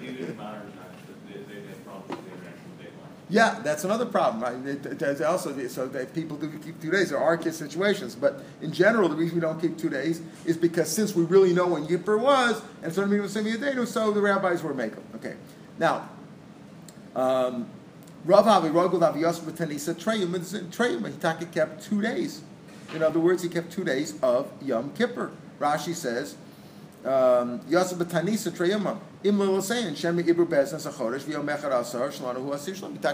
yeah, 3.30 3.60
that's 3.62 3.84
another 3.84 4.06
problem. 4.06 4.42
Right? 4.42 4.82
There's 4.82 5.20
also 5.20 5.66
so 5.68 5.86
that 5.88 6.14
people 6.14 6.36
do 6.36 6.50
keep 6.58 6.80
two 6.80 6.90
days. 6.90 7.10
There 7.10 7.18
are 7.18 7.36
case 7.36 7.56
situations, 7.56 8.14
but 8.14 8.42
in 8.60 8.72
general, 8.72 9.08
the 9.08 9.16
reason 9.16 9.36
we 9.36 9.40
don't 9.40 9.60
keep 9.60 9.78
two 9.78 9.88
days 9.88 10.20
is 10.44 10.56
because 10.56 10.90
since 10.90 11.14
we 11.14 11.24
really 11.24 11.52
know 11.52 11.68
when 11.68 11.86
Yippur 11.86 12.20
was, 12.20 12.60
and 12.82 12.92
so 12.92 13.06
was 13.06 13.34
Semiyadenu, 13.34 13.86
so 13.86 14.10
the 14.10 14.20
rabbis 14.20 14.62
were 14.62 14.74
making. 14.74 15.04
Okay, 15.16 15.36
now. 15.78 16.08
Um, 17.14 17.68
Rav 18.24 18.46
Avi 18.46 18.68
Rogel 18.68 19.02
Avi 19.02 19.20
he 19.72 19.78
said 19.78 19.96
Treyum. 19.96 21.40
He 21.40 21.46
kept 21.46 21.82
two 21.82 22.02
days. 22.02 22.42
In 22.94 23.02
other 23.02 23.18
words, 23.20 23.42
he 23.42 23.48
kept 23.48 23.72
two 23.72 23.84
days 23.84 24.14
of 24.22 24.50
Yom 24.62 24.92
Kippur. 24.92 25.30
Rashi 25.58 25.94
says 25.94 26.36
um, 27.04 27.60
Yosef 27.68 27.98
B'Tanisa 27.98 28.50
Treyuma. 28.50 28.98
Imla 29.22 29.60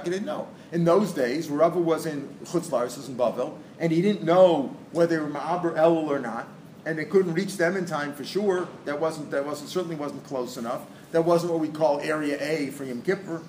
didn't 0.04 0.24
know. 0.24 0.48
In 0.70 0.84
those 0.84 1.12
days, 1.12 1.48
Rava 1.48 1.78
was 1.80 2.06
in 2.06 2.28
Chutz 2.44 2.68
Laris, 2.70 3.08
in 3.08 3.16
Bavel, 3.16 3.58
and 3.80 3.90
he 3.90 4.00
didn't 4.02 4.22
know 4.22 4.76
whether 4.92 5.16
they 5.16 5.22
were 5.22 5.28
Ma'aber 5.28 5.74
Elul 5.76 6.08
or 6.08 6.20
not, 6.20 6.46
and 6.84 6.96
they 6.96 7.04
couldn't 7.04 7.34
reach 7.34 7.56
them 7.56 7.76
in 7.76 7.86
time 7.86 8.12
for 8.14 8.24
sure. 8.24 8.68
That 8.84 9.00
wasn't 9.00 9.32
that 9.32 9.44
wasn't 9.44 9.70
certainly 9.70 9.96
wasn't 9.96 10.24
close 10.24 10.56
enough. 10.56 10.82
That 11.10 11.22
wasn't 11.22 11.52
what 11.52 11.60
we 11.60 11.68
call 11.68 12.00
Area 12.00 12.38
A 12.40 12.70
for 12.70 12.84
Yom 12.84 13.02
Kippur. 13.02 13.42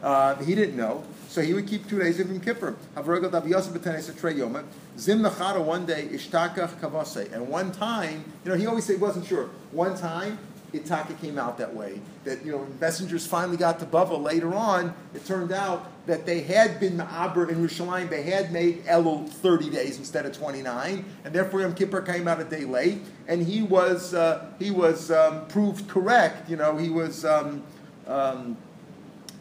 Uh, 0.00 0.36
he 0.36 0.54
didn't 0.54 0.76
know, 0.76 1.02
so 1.28 1.40
he 1.40 1.52
would 1.54 1.66
keep 1.66 1.88
two 1.88 1.98
days 1.98 2.20
of 2.20 2.28
Yom 2.28 2.38
Kippur. 2.38 2.76
Zim 4.98 5.22
one 5.22 5.86
day 5.86 6.08
ishtakach 6.12 6.78
kavase, 6.80 7.32
and 7.32 7.48
one 7.48 7.72
time, 7.72 8.24
you 8.44 8.50
know, 8.52 8.56
he 8.56 8.66
always 8.66 8.84
said 8.84 8.96
he 8.96 9.02
wasn't 9.02 9.26
sure. 9.26 9.50
One 9.72 9.96
time, 9.96 10.38
Itaka 10.74 11.18
came 11.20 11.38
out 11.38 11.58
that 11.58 11.74
way. 11.74 12.00
That 12.24 12.44
you 12.44 12.52
know, 12.52 12.66
messengers 12.80 13.26
finally 13.26 13.56
got 13.56 13.78
to 13.80 13.86
Bava 13.86 14.20
later 14.20 14.54
on. 14.54 14.94
It 15.14 15.24
turned 15.24 15.52
out 15.52 15.90
that 16.06 16.26
they 16.26 16.40
had 16.40 16.80
been 16.80 16.98
Ma'aber 16.98 17.48
in 17.48 17.56
Yerushalayim. 17.56 18.10
They 18.10 18.22
had 18.22 18.52
made 18.52 18.84
Elul 18.84 19.28
30 19.28 19.70
days 19.70 19.98
instead 19.98 20.26
of 20.26 20.36
29, 20.36 21.04
and 21.24 21.34
therefore 21.34 21.62
Yom 21.62 21.74
Kippur 21.74 22.02
came 22.02 22.28
out 22.28 22.40
a 22.40 22.44
day 22.44 22.64
late. 22.64 23.00
And 23.26 23.42
he 23.42 23.62
was 23.62 24.12
uh, 24.12 24.46
he 24.58 24.70
was 24.70 25.10
um, 25.10 25.46
proved 25.46 25.88
correct. 25.88 26.50
You 26.50 26.56
know, 26.56 26.76
he 26.76 26.90
was. 26.90 27.24
Um, 27.24 27.62
um, 28.06 28.56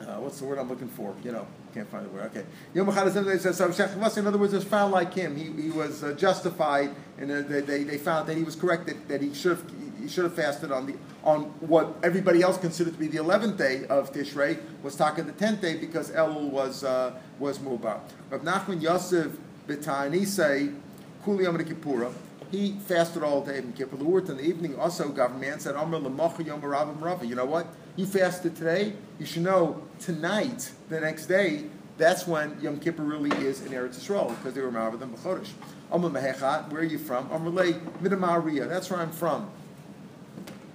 uh, 0.01 0.17
what's 0.17 0.39
the 0.39 0.45
word 0.45 0.57
I'm 0.57 0.69
looking 0.69 0.89
for? 0.89 1.13
You 1.23 1.31
know, 1.31 1.47
can't 1.73 1.89
find 1.89 2.05
the 2.05 2.09
word. 2.09 2.31
Okay. 2.35 2.45
Yom 2.73 2.89
In 2.89 4.27
other 4.27 4.37
words, 4.37 4.53
was 4.53 4.63
found 4.63 4.91
like 4.91 5.13
him. 5.13 5.35
He, 5.35 5.61
he 5.61 5.69
was 5.69 6.03
uh, 6.03 6.13
justified, 6.13 6.91
and 7.17 7.31
uh, 7.31 7.41
they, 7.41 7.83
they 7.83 7.97
found 7.97 8.27
that 8.27 8.37
he 8.37 8.43
was 8.43 8.55
correct 8.55 8.85
that, 8.87 9.07
that 9.07 9.21
he 9.21 9.33
should 9.33 9.59
he 10.03 10.09
should 10.09 10.25
have 10.25 10.35
fasted 10.35 10.71
on 10.71 10.85
the 10.85 10.95
on 11.23 11.45
what 11.61 11.95
everybody 12.03 12.41
else 12.41 12.57
considered 12.57 12.93
to 12.93 12.99
be 12.99 13.07
the 13.07 13.17
eleventh 13.17 13.57
day 13.57 13.85
of 13.87 14.13
Tishrei 14.13 14.59
was 14.83 14.95
talking 14.95 15.25
the 15.25 15.31
tenth 15.31 15.61
day 15.61 15.77
because 15.77 16.11
Elul 16.11 16.49
was 16.49 16.83
uh, 16.83 17.13
was 17.39 17.57
Mubar. 17.59 17.99
Rav 18.29 18.41
Nachman 18.41 18.81
Yosef 18.81 19.31
b'Ta'anisei 19.67 20.75
Kuli 21.23 21.45
Yom 21.45 21.57
Kippura. 21.57 22.13
He 22.51 22.73
fasted 22.85 23.23
all 23.23 23.43
day 23.43 23.57
in 23.57 23.73
Kippur. 23.73 23.97
The 23.97 24.03
word 24.03 24.29
in 24.29 24.37
the 24.37 24.43
evening 24.43 24.77
also 24.77 25.09
government 25.09 25.63
said, 25.63 25.75
Amr 25.75 25.97
l'mocha 25.97 26.45
yom 26.45 26.61
rava. 26.61 27.25
You 27.25 27.33
know 27.33 27.45
what? 27.45 27.65
You 27.95 28.05
fasted 28.05 28.55
today, 28.55 28.93
you 29.17 29.25
should 29.25 29.41
know 29.41 29.81
tonight, 29.99 30.71
the 30.89 30.99
next 30.99 31.25
day, 31.25 31.65
that's 31.97 32.27
when 32.27 32.59
Yom 32.61 32.79
Kippur 32.79 33.03
really 33.03 33.35
is 33.45 33.65
in 33.65 33.71
Eretz 33.71 33.99
Yisrael, 33.99 34.29
because 34.29 34.53
they 34.53 34.61
were 34.61 34.71
Ma'av 34.71 34.99
than 34.99 35.09
B'chodesh. 35.09 35.49
Amr 35.91 36.09
Mehechat, 36.09 36.71
where 36.71 36.81
are 36.81 36.85
you 36.85 36.97
from? 36.97 37.31
Amr 37.31 37.49
Le 37.49 37.73
Midamariya, 38.01 38.67
that's 38.67 38.89
where 38.89 38.99
I'm 38.99 39.11
from. 39.11 39.49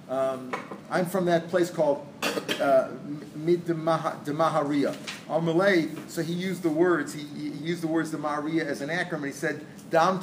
Um, 0.09 0.51
I'm 0.89 1.05
from 1.05 1.25
that 1.25 1.49
place 1.49 1.69
called 1.69 2.05
uh, 2.23 2.89
Midamaharia. 3.37 4.95
Malay, 5.29 5.89
so 6.07 6.23
he 6.23 6.33
used 6.33 6.63
the 6.63 6.69
words, 6.69 7.13
he, 7.13 7.23
he 7.23 7.49
used 7.49 7.83
the 7.83 7.87
words 7.87 8.09
the 8.09 8.17
Maria 8.17 8.65
as 8.65 8.81
an 8.81 8.89
acronym, 8.89 9.27
he 9.27 9.31
said, 9.31 9.63
Dam 9.91 10.21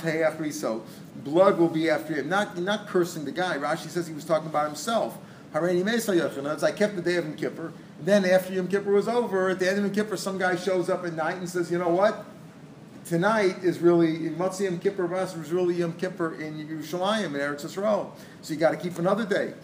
so 0.50 0.84
blood 1.24 1.58
will 1.58 1.68
be 1.68 1.88
after 1.88 2.14
him. 2.14 2.28
Not, 2.28 2.56
not 2.58 2.86
cursing 2.86 3.24
the 3.24 3.32
guy. 3.32 3.56
Rashi 3.56 3.88
says 3.88 4.06
he 4.06 4.14
was 4.14 4.24
talking 4.24 4.48
about 4.48 4.66
himself. 4.66 5.18
Hareni 5.52 6.62
I 6.62 6.72
kept 6.72 6.96
the 6.96 7.02
day 7.02 7.16
of 7.16 7.24
Yom 7.24 7.36
Kippur, 7.36 7.72
Then 8.00 8.24
after 8.24 8.52
Yom 8.52 8.68
Kippur 8.68 8.92
was 8.92 9.08
over, 9.08 9.48
at 9.50 9.58
the 9.58 9.68
end 9.68 9.78
of 9.78 9.84
Yom 9.84 9.94
Kippur, 9.94 10.16
some 10.16 10.38
guy 10.38 10.56
shows 10.56 10.90
up 10.90 11.04
at 11.04 11.14
night 11.14 11.36
and 11.36 11.48
says, 11.48 11.70
you 11.70 11.78
know 11.78 11.88
what? 11.88 12.24
Tonight 13.06 13.62
is 13.62 13.78
really, 13.78 14.30
Matzi 14.30 14.64
Yom 14.64 14.80
Kippur 14.80 15.06
was 15.06 15.36
really 15.52 15.76
Yom 15.76 15.92
Kippur 15.92 16.34
in 16.40 16.66
Yerushalayim, 16.66 17.26
in 17.26 17.34
Eretz 17.34 17.64
Yisrael. 17.64 18.10
So 18.42 18.52
you 18.52 18.58
got 18.58 18.72
to 18.72 18.76
keep 18.76 18.98
another 18.98 19.24
day. 19.24 19.54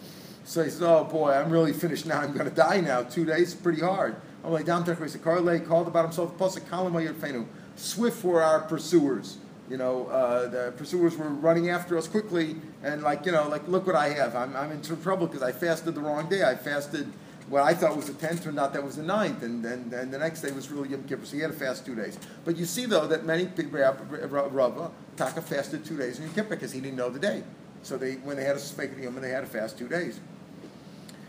So 0.45 0.63
he 0.63 0.69
says, 0.69 0.81
oh 0.81 1.03
boy, 1.03 1.33
I'm 1.33 1.49
really 1.49 1.73
finished 1.73 2.05
now. 2.05 2.21
I'm 2.21 2.31
going 2.31 2.49
to 2.49 2.55
die 2.55 2.79
now. 2.79 3.03
Two 3.03 3.25
days 3.25 3.53
pretty 3.53 3.81
hard. 3.81 4.15
I'm 4.45 4.53
like, 4.53 4.65
down 4.65 4.85
to 4.85 4.95
Carle 4.95 5.59
called 5.59 5.89
about 5.89 6.05
himself, 6.05 6.37
Plus 6.37 6.57
Pasuk 6.57 6.69
Kalim 6.69 7.45
Swift 7.75 8.23
were 8.23 8.41
our 8.41 8.61
pursuers. 8.61 9.39
You 9.69 9.75
know, 9.75 10.07
uh, 10.07 10.47
the 10.47 10.73
pursuers 10.77 11.17
were 11.17 11.27
running 11.27 11.69
after 11.69 11.97
us 11.97 12.07
quickly, 12.07 12.55
and 12.81 13.03
like, 13.03 13.25
you 13.25 13.33
know, 13.33 13.49
like, 13.49 13.67
look 13.67 13.85
what 13.85 13.95
I 13.97 14.09
have. 14.09 14.37
I'm, 14.37 14.55
I'm 14.55 14.71
in 14.71 14.81
trouble 14.81 15.27
because 15.27 15.43
I 15.43 15.51
fasted 15.51 15.95
the 15.95 16.01
wrong 16.01 16.29
day. 16.29 16.43
I 16.43 16.55
fasted 16.55 17.11
what 17.49 17.63
I 17.63 17.73
thought 17.73 17.95
was 17.95 18.05
the 18.05 18.13
10th, 18.13 18.43
turned 18.43 18.59
out 18.59 18.73
that 18.73 18.83
was 18.83 18.95
the 18.95 19.03
9th, 19.03 19.41
and, 19.43 19.65
and, 19.65 19.91
and 19.93 20.13
the 20.13 20.17
next 20.17 20.41
day 20.41 20.51
was 20.51 20.71
really 20.71 20.89
Yom 20.89 21.03
Kippur, 21.03 21.25
so 21.25 21.35
he 21.35 21.41
had 21.41 21.51
to 21.51 21.57
fast 21.57 21.85
two 21.85 21.95
days. 21.95 22.17
But 22.45 22.55
you 22.55 22.65
see, 22.65 22.85
though, 22.85 23.05
that 23.07 23.25
many 23.25 23.47
people, 23.47 23.79
Rava, 23.79 24.91
Taka 25.17 25.41
fasted 25.41 25.85
two 25.85 25.97
days 25.97 26.19
in 26.19 26.25
Yom 26.25 26.33
Kippur 26.33 26.49
because 26.51 26.71
he 26.71 26.79
didn't 26.79 26.97
know 26.97 27.09
the 27.09 27.19
day. 27.19 27.43
So 27.83 27.97
they, 27.97 28.13
when 28.15 28.37
they 28.37 28.45
had 28.45 28.55
a 28.55 28.59
Spek 28.59 29.01
Yom, 29.01 29.15
and 29.15 29.23
they 29.23 29.29
had 29.29 29.41
to 29.41 29.47
fast 29.47 29.77
two 29.77 29.89
days. 29.89 30.19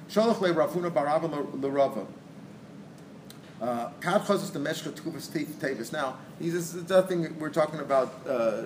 Shalach 0.09 0.41
le 0.41 0.55
Rafuna 0.55 0.91
barava 0.91 1.61
le 1.61 1.71
Rava. 1.71 2.07
Uh, 3.61 3.91
now, 4.03 4.19
this 6.39 6.75
is 6.75 6.85
the 6.85 7.03
thing 7.03 7.39
we're 7.39 7.51
talking 7.51 7.81
about 7.81 8.13
uh, 8.29 8.65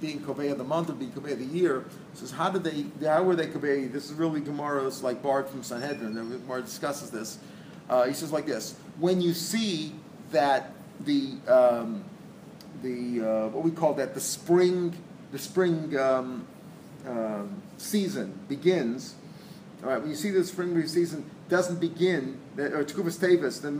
being 0.00 0.20
Koveya 0.20 0.56
the 0.56 0.64
month 0.64 0.90
or 0.90 0.94
being 0.94 1.12
Koveya 1.12 1.38
the 1.38 1.44
year. 1.44 1.84
Says, 2.14 2.30
how 2.30 2.50
did 2.50 2.64
they, 2.64 3.06
how 3.06 3.22
were 3.22 3.36
they 3.36 3.46
Koveya? 3.46 3.92
This 3.92 4.10
is 4.10 4.12
really 4.14 4.40
Gemara's 4.40 5.02
like 5.02 5.22
Bard 5.22 5.48
from 5.48 5.62
Sanhedrin. 5.62 6.14
The 6.14 6.38
Gemara 6.38 6.62
discusses 6.62 7.10
this. 7.10 7.38
Uh, 7.88 8.04
he 8.04 8.14
says 8.14 8.32
like 8.32 8.46
this: 8.46 8.76
When 8.98 9.20
you 9.20 9.32
see 9.32 9.92
that 10.32 10.72
the 11.00 11.34
um, 11.46 12.04
the 12.82 13.20
uh, 13.20 13.48
what 13.48 13.64
we 13.64 13.70
call 13.70 13.94
that 13.94 14.14
the 14.14 14.20
spring 14.20 14.96
the 15.32 15.38
spring 15.38 15.96
um, 15.96 16.46
um 17.06 17.62
season 17.78 18.38
begins. 18.48 19.14
All 19.82 19.90
right, 19.90 20.00
when 20.00 20.08
you 20.08 20.16
see 20.16 20.30
the 20.30 20.42
spring 20.42 20.86
season 20.86 21.30
doesn't 21.48 21.80
begin, 21.80 22.40
or 22.58 22.82
Tkuvas 22.82 23.20
Tevis, 23.20 23.60
then 23.60 23.74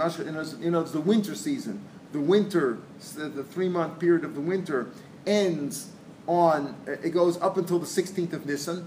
you 0.63 0.71
know, 0.71 0.81
it's 0.81 0.91
the 0.93 1.01
winter 1.01 1.35
season. 1.35 1.83
The 2.13 2.21
winter, 2.21 2.79
the 3.17 3.43
three 3.43 3.69
month 3.69 3.99
period 3.99 4.25
of 4.25 4.35
the 4.35 4.41
winter 4.41 4.89
ends 5.27 5.91
on, 6.27 6.75
it 6.87 7.11
goes 7.11 7.41
up 7.41 7.57
until 7.57 7.79
the 7.79 7.87
16th 7.87 8.33
of 8.33 8.47
Nisan. 8.47 8.87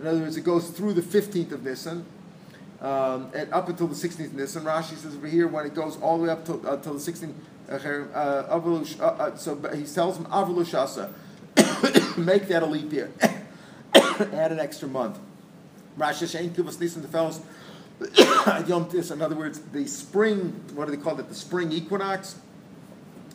In 0.00 0.06
other 0.06 0.20
words, 0.20 0.36
it 0.36 0.42
goes 0.42 0.68
through 0.70 0.94
the 0.94 1.02
15th 1.02 1.52
of 1.52 1.64
Nisan. 1.64 2.04
Um, 2.80 3.30
and 3.34 3.52
up 3.52 3.68
until 3.68 3.86
the 3.86 3.94
16th 3.94 4.26
of 4.26 4.34
Nisan. 4.34 4.64
Rashi 4.64 4.96
says 4.96 5.14
over 5.14 5.28
here, 5.28 5.46
when 5.46 5.64
it 5.66 5.74
goes 5.74 5.96
all 6.00 6.18
the 6.18 6.24
way 6.24 6.30
up 6.30 6.44
to 6.46 6.54
uh, 6.54 6.76
the 6.76 6.90
16th, 6.90 7.32
uh, 7.68 7.74
uh, 7.74 9.04
uh, 9.04 9.36
so 9.36 9.54
he 9.72 9.84
tells 9.84 10.18
him, 10.18 10.24
Avalushasa, 10.26 11.12
make 12.18 12.48
that 12.48 12.62
a 12.62 12.66
leap 12.66 12.92
year. 12.92 13.10
Add 13.94 14.52
an 14.52 14.58
extra 14.58 14.88
month. 14.88 15.18
Rashi 15.98 16.24
Shein 16.24 16.50
Kivas 16.50 16.80
Nisan, 16.80 17.02
the 17.02 17.08
fellows, 17.08 17.40
in 19.10 19.22
other 19.22 19.36
words, 19.36 19.60
the 19.60 19.86
spring, 19.86 20.60
what 20.74 20.86
do 20.86 20.96
they 20.96 21.02
call 21.02 21.18
it, 21.20 21.28
the 21.28 21.34
spring 21.34 21.70
equinox? 21.70 22.36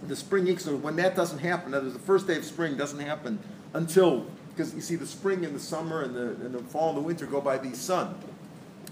The 0.05 0.15
spring 0.15 0.47
equinox, 0.47 0.83
when 0.83 0.95
that 0.97 1.15
doesn't 1.15 1.39
happen, 1.39 1.73
other 1.73 1.85
words, 1.85 1.93
the 1.93 2.03
first 2.03 2.27
day 2.27 2.37
of 2.37 2.45
spring 2.45 2.77
doesn't 2.77 2.99
happen 2.99 3.39
until, 3.73 4.25
because 4.49 4.73
you 4.75 4.81
see 4.81 4.95
the 4.95 5.07
spring 5.07 5.43
and 5.43 5.55
the 5.55 5.59
summer 5.59 6.03
and 6.03 6.15
the, 6.15 6.45
and 6.45 6.53
the 6.53 6.59
fall 6.59 6.89
and 6.89 6.97
the 6.97 7.01
winter 7.01 7.25
go 7.25 7.41
by 7.41 7.57
the 7.57 7.75
sun. 7.75 8.15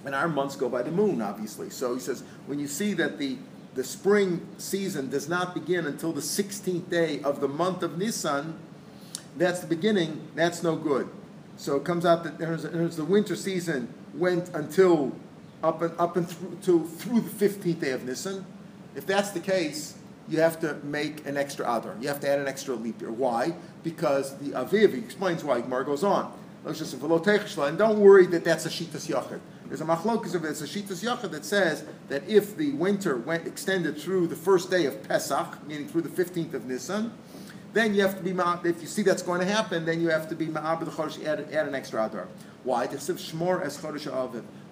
And 0.04 0.14
our 0.14 0.28
months 0.28 0.56
go 0.56 0.70
by 0.70 0.84
the 0.84 0.92
moon, 0.92 1.22
obviously. 1.22 1.70
So 1.70 1.94
he 1.94 2.00
says, 2.00 2.24
when 2.48 2.60
you 2.60 2.68
see 2.68 2.94
that 2.94 3.18
the, 3.18 3.38
the 3.74 3.84
spring 3.84 4.46
season 4.58 5.10
does 5.10 5.28
not 5.28 5.54
begin 5.54 5.86
until 5.86 6.12
the 6.12 6.22
16th 6.22 6.90
day 6.90 7.22
of 7.22 7.40
the 7.40 7.48
month 7.48 7.84
of 7.84 7.98
Nisan, 7.98 8.58
that's 9.38 9.60
the 9.60 9.68
beginning, 9.68 10.28
that's 10.36 10.64
no 10.64 10.76
good. 10.76 11.10
So 11.58 11.76
it 11.76 11.84
comes 11.84 12.06
out 12.06 12.24
that 12.24 12.38
there's, 12.38 12.64
there's 12.64 12.96
the 12.96 13.06
winter 13.06 13.36
season 13.36 13.94
went 14.14 14.50
until 14.50 15.14
up 15.64 15.82
and 15.82 15.98
up 16.00 16.16
and 16.16 16.28
through 16.28 16.58
to 16.64 16.86
through 16.86 17.22
the 17.22 17.48
15th 17.48 17.80
day 17.80 17.92
of 17.92 18.04
Nisan. 18.04 18.46
If 18.96 19.06
that's 19.06 19.32
the 19.32 19.40
case, 19.40 19.98
you 20.28 20.40
have 20.40 20.60
to 20.62 20.76
make 20.84 21.26
an 21.26 21.38
extra 21.38 21.66
Adar. 21.66 21.96
You 22.02 22.08
have 22.08 22.20
to 22.22 22.30
add 22.30 22.40
an 22.40 22.48
extra 22.48 22.76
leap 22.76 23.02
year. 23.02 23.12
Why? 23.12 23.54
Because 23.84 24.38
the 24.38 24.52
Aviv, 24.52 24.94
explains 24.98 25.44
why, 25.44 25.62
Gemara 25.62 25.86
goes 25.86 26.04
on. 26.04 26.34
And 26.66 27.78
don't 27.78 28.00
worry 28.00 28.26
that 28.28 28.44
that's 28.44 28.66
a 28.66 28.70
Shitas 28.70 29.08
Yachid. 29.08 29.40
There's 29.68 29.82
a 29.82 29.86
machlokas 29.86 30.34
of 30.36 30.46
it, 30.46 30.50
it's 30.50 30.62
a 30.62 30.66
Shitas 30.66 31.04
Yachid 31.04 31.32
that 31.32 31.46
says 31.46 31.84
that 32.10 32.28
if 32.28 32.56
the 32.58 32.72
winter 32.74 33.18
went 33.18 33.46
extended 33.48 33.98
through 33.98 34.28
the 34.28 34.36
first 34.36 34.72
day 34.72 34.86
of 34.86 35.04
Pesach, 35.08 35.66
meaning 35.68 35.88
through 35.88 36.02
the 36.02 36.10
15th 36.10 36.54
of 36.54 36.66
Nisan, 36.66 37.12
then 37.74 37.94
you 37.94 38.02
have 38.02 38.18
to 38.18 38.24
be, 38.24 38.32
if 38.68 38.82
you 38.82 38.88
see 38.88 39.02
that's 39.02 39.22
going 39.22 39.42
to 39.42 39.46
happen, 39.46 39.86
then 39.86 40.02
you 40.02 40.10
have 40.10 40.30
to 40.30 40.36
be 40.36 40.48
Ma'abed 40.48 40.86
Chodesh, 40.86 41.24
add, 41.26 41.52
add 41.52 41.68
an 41.68 41.76
extra 41.76 42.06
Adar. 42.06 42.28
Why? 42.64 42.86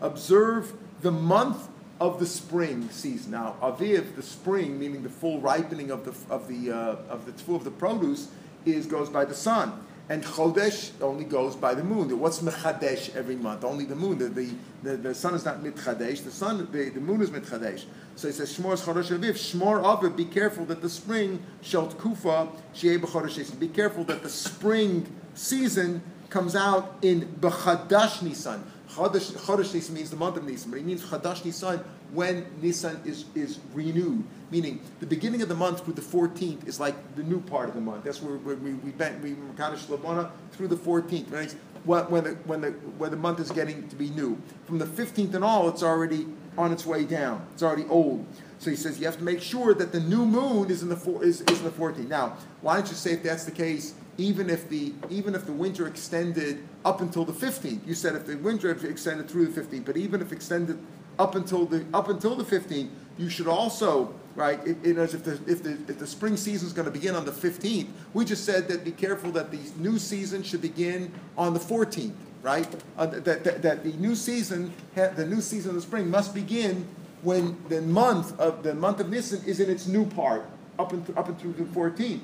Observe 0.01 0.73
the 1.01 1.11
month 1.11 1.67
of 1.99 2.19
the 2.19 2.25
spring 2.25 2.89
season. 2.89 3.31
Now, 3.31 3.55
Aviv, 3.61 4.15
the 4.15 4.23
spring, 4.23 4.79
meaning 4.79 5.03
the 5.03 5.09
full 5.09 5.39
ripening 5.39 5.91
of 5.91 6.05
the 6.05 6.33
of 6.33 6.47
the 6.47 6.71
uh, 6.71 6.95
of 7.09 7.25
the 7.25 7.53
of 7.53 7.63
the 7.63 7.71
produce, 7.71 8.29
is 8.65 8.85
goes 8.85 9.09
by 9.09 9.25
the 9.25 9.35
sun, 9.35 9.85
and 10.09 10.23
Chodesh 10.23 10.91
only 11.01 11.23
goes 11.23 11.55
by 11.55 11.73
the 11.73 11.83
moon. 11.83 12.17
What's 12.19 12.39
Mechadesh 12.39 13.15
every 13.15 13.35
month? 13.35 13.63
Only 13.63 13.85
the 13.85 13.95
moon. 13.95 14.17
The 14.17 14.29
the, 14.29 14.51
the, 14.81 14.97
the 14.97 15.15
sun 15.15 15.35
is 15.35 15.45
not 15.45 15.63
Mitchadesh. 15.63 16.23
The 16.23 16.31
sun, 16.31 16.67
the, 16.71 16.89
the 16.89 16.99
moon 16.99 17.21
is 17.21 17.29
Mitchadesh. 17.29 17.85
So 18.15 18.27
it 18.27 18.33
says 18.33 18.57
Shmor 18.57 18.77
Chodesh 18.83 19.17
Aviv. 19.17 19.33
Shmor 19.33 19.83
Aviv. 19.83 20.15
Be 20.15 20.25
careful 20.25 20.65
that 20.65 20.81
the 20.81 20.89
spring 20.89 21.43
Shelt 21.61 21.97
Kufa 21.99 22.49
Shiei 22.75 23.59
Be 23.59 23.67
careful 23.67 24.03
that 24.05 24.23
the 24.23 24.29
spring 24.29 25.07
season 25.35 26.01
comes 26.29 26.55
out 26.55 26.97
in 27.01 27.21
Bechadash 27.39 28.23
Nisan. 28.23 28.63
Chodesh, 28.93 29.73
Nisan 29.73 29.95
means 29.95 30.09
the 30.09 30.15
month 30.15 30.37
of 30.37 30.43
Nisan, 30.43 30.69
but 30.69 30.79
it 30.79 30.85
means 30.85 31.03
Chadash 31.03 31.43
Nisan 31.43 31.79
when 32.11 32.45
Nisan 32.61 33.01
is, 33.05 33.25
is 33.33 33.59
renewed. 33.73 34.23
Meaning, 34.51 34.81
the 34.99 35.07
beginning 35.07 35.41
of 35.41 35.49
the 35.49 35.55
month 35.55 35.83
through 35.83 35.95
the 35.95 36.01
14th 36.01 36.67
is 36.67 36.79
like 36.79 36.95
the 37.15 37.23
new 37.23 37.41
part 37.41 37.69
of 37.69 37.75
the 37.75 37.81
month. 37.81 38.03
That's 38.03 38.21
where, 38.21 38.37
where 38.37 38.55
we, 38.55 38.73
we 38.75 38.91
bent, 38.91 39.21
we 39.23 39.31
Makadosh 39.31 40.31
through 40.51 40.67
the 40.67 40.75
14th. 40.75 41.31
Right? 41.31 41.55
When, 41.85 42.03
when, 42.09 42.23
the, 42.23 42.29
when, 42.45 42.61
the, 42.61 42.71
when 42.71 43.11
the 43.11 43.17
month 43.17 43.39
is 43.39 43.51
getting 43.51 43.87
to 43.89 43.95
be 43.95 44.09
new. 44.11 44.39
From 44.65 44.77
the 44.77 44.85
15th 44.85 45.33
and 45.33 45.43
all, 45.43 45.67
it's 45.69 45.83
already 45.83 46.27
on 46.57 46.71
its 46.71 46.85
way 46.85 47.03
down. 47.03 47.45
It's 47.53 47.63
already 47.63 47.85
old. 47.89 48.25
So 48.59 48.69
he 48.69 48.75
says 48.75 48.99
you 48.99 49.05
have 49.05 49.17
to 49.17 49.23
make 49.23 49.41
sure 49.41 49.73
that 49.73 49.91
the 49.91 49.99
new 49.99 50.25
moon 50.25 50.69
is 50.69 50.83
in 50.83 50.89
the, 50.89 50.95
four, 50.95 51.23
is, 51.23 51.41
is 51.41 51.59
in 51.59 51.65
the 51.65 51.71
14th. 51.71 52.07
Now, 52.07 52.37
why 52.61 52.75
don't 52.75 52.87
you 52.87 52.95
say 52.95 53.13
if 53.13 53.23
that's 53.23 53.43
the 53.43 53.51
case, 53.51 53.95
even 54.17 54.49
if 54.49 54.69
the 54.69 54.93
even 55.09 55.35
if 55.35 55.45
the 55.45 55.53
winter 55.53 55.87
extended 55.87 56.63
up 56.85 57.01
until 57.01 57.25
the 57.25 57.33
15th. 57.33 57.85
You 57.87 57.93
said 57.93 58.15
if 58.15 58.25
the 58.25 58.37
winter 58.37 58.71
extended 58.71 59.29
through 59.29 59.47
the 59.47 59.61
15th, 59.61 59.85
but 59.85 59.97
even 59.97 60.21
if 60.21 60.31
extended 60.31 60.79
up 61.19 61.35
until 61.35 61.65
the 61.65 61.85
up 61.93 62.09
until 62.09 62.35
the 62.35 62.43
15th, 62.43 62.89
you 63.17 63.29
should 63.29 63.47
also 63.47 64.13
right. 64.35 64.59
It, 64.65 64.77
it, 64.83 64.97
if 64.97 65.23
the 65.23 65.39
if 65.47 65.63
the 65.63 65.71
if 65.71 65.99
the 65.99 66.07
spring 66.07 66.37
season 66.37 66.67
is 66.67 66.73
going 66.73 66.85
to 66.85 66.91
begin 66.91 67.15
on 67.15 67.25
the 67.25 67.31
15th, 67.31 67.87
we 68.13 68.25
just 68.25 68.45
said 68.45 68.67
that 68.67 68.83
be 68.83 68.91
careful 68.91 69.31
that 69.31 69.51
the 69.51 69.59
new 69.77 69.97
season 69.97 70.43
should 70.43 70.61
begin 70.61 71.11
on 71.37 71.53
the 71.53 71.59
14th. 71.59 72.13
Right, 72.41 72.67
uh, 72.97 73.05
that, 73.05 73.45
that, 73.45 73.61
that 73.61 73.83
the 73.85 73.93
new 73.93 74.15
season, 74.15 74.73
the 74.95 75.25
new 75.25 75.39
season 75.39 75.69
of 75.69 75.75
the 75.75 75.81
spring 75.81 76.09
must 76.09 76.35
begin 76.35 76.85
when 77.21 77.57
the 77.69 77.81
month 77.81 78.37
of 78.37 78.63
the 78.63 78.75
month 78.75 78.99
of 78.99 79.09
Nisan 79.09 79.41
is 79.45 79.61
in 79.61 79.69
its 79.69 79.87
new 79.87 80.05
part, 80.05 80.45
up 80.77 80.91
and 80.91 81.17
up 81.17 81.29
and 81.29 81.39
through 81.39 81.53
the 81.53 81.63
14th. 81.63 82.19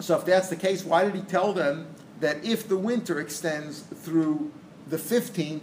So 0.00 0.16
if 0.18 0.24
that's 0.24 0.48
the 0.48 0.56
case, 0.56 0.84
why 0.84 1.04
did 1.04 1.14
he 1.14 1.22
tell 1.22 1.52
them 1.52 1.86
that 2.20 2.44
if 2.44 2.68
the 2.68 2.76
winter 2.76 3.20
extends 3.20 3.80
through 3.80 4.50
the 4.88 4.96
15th, 4.96 5.60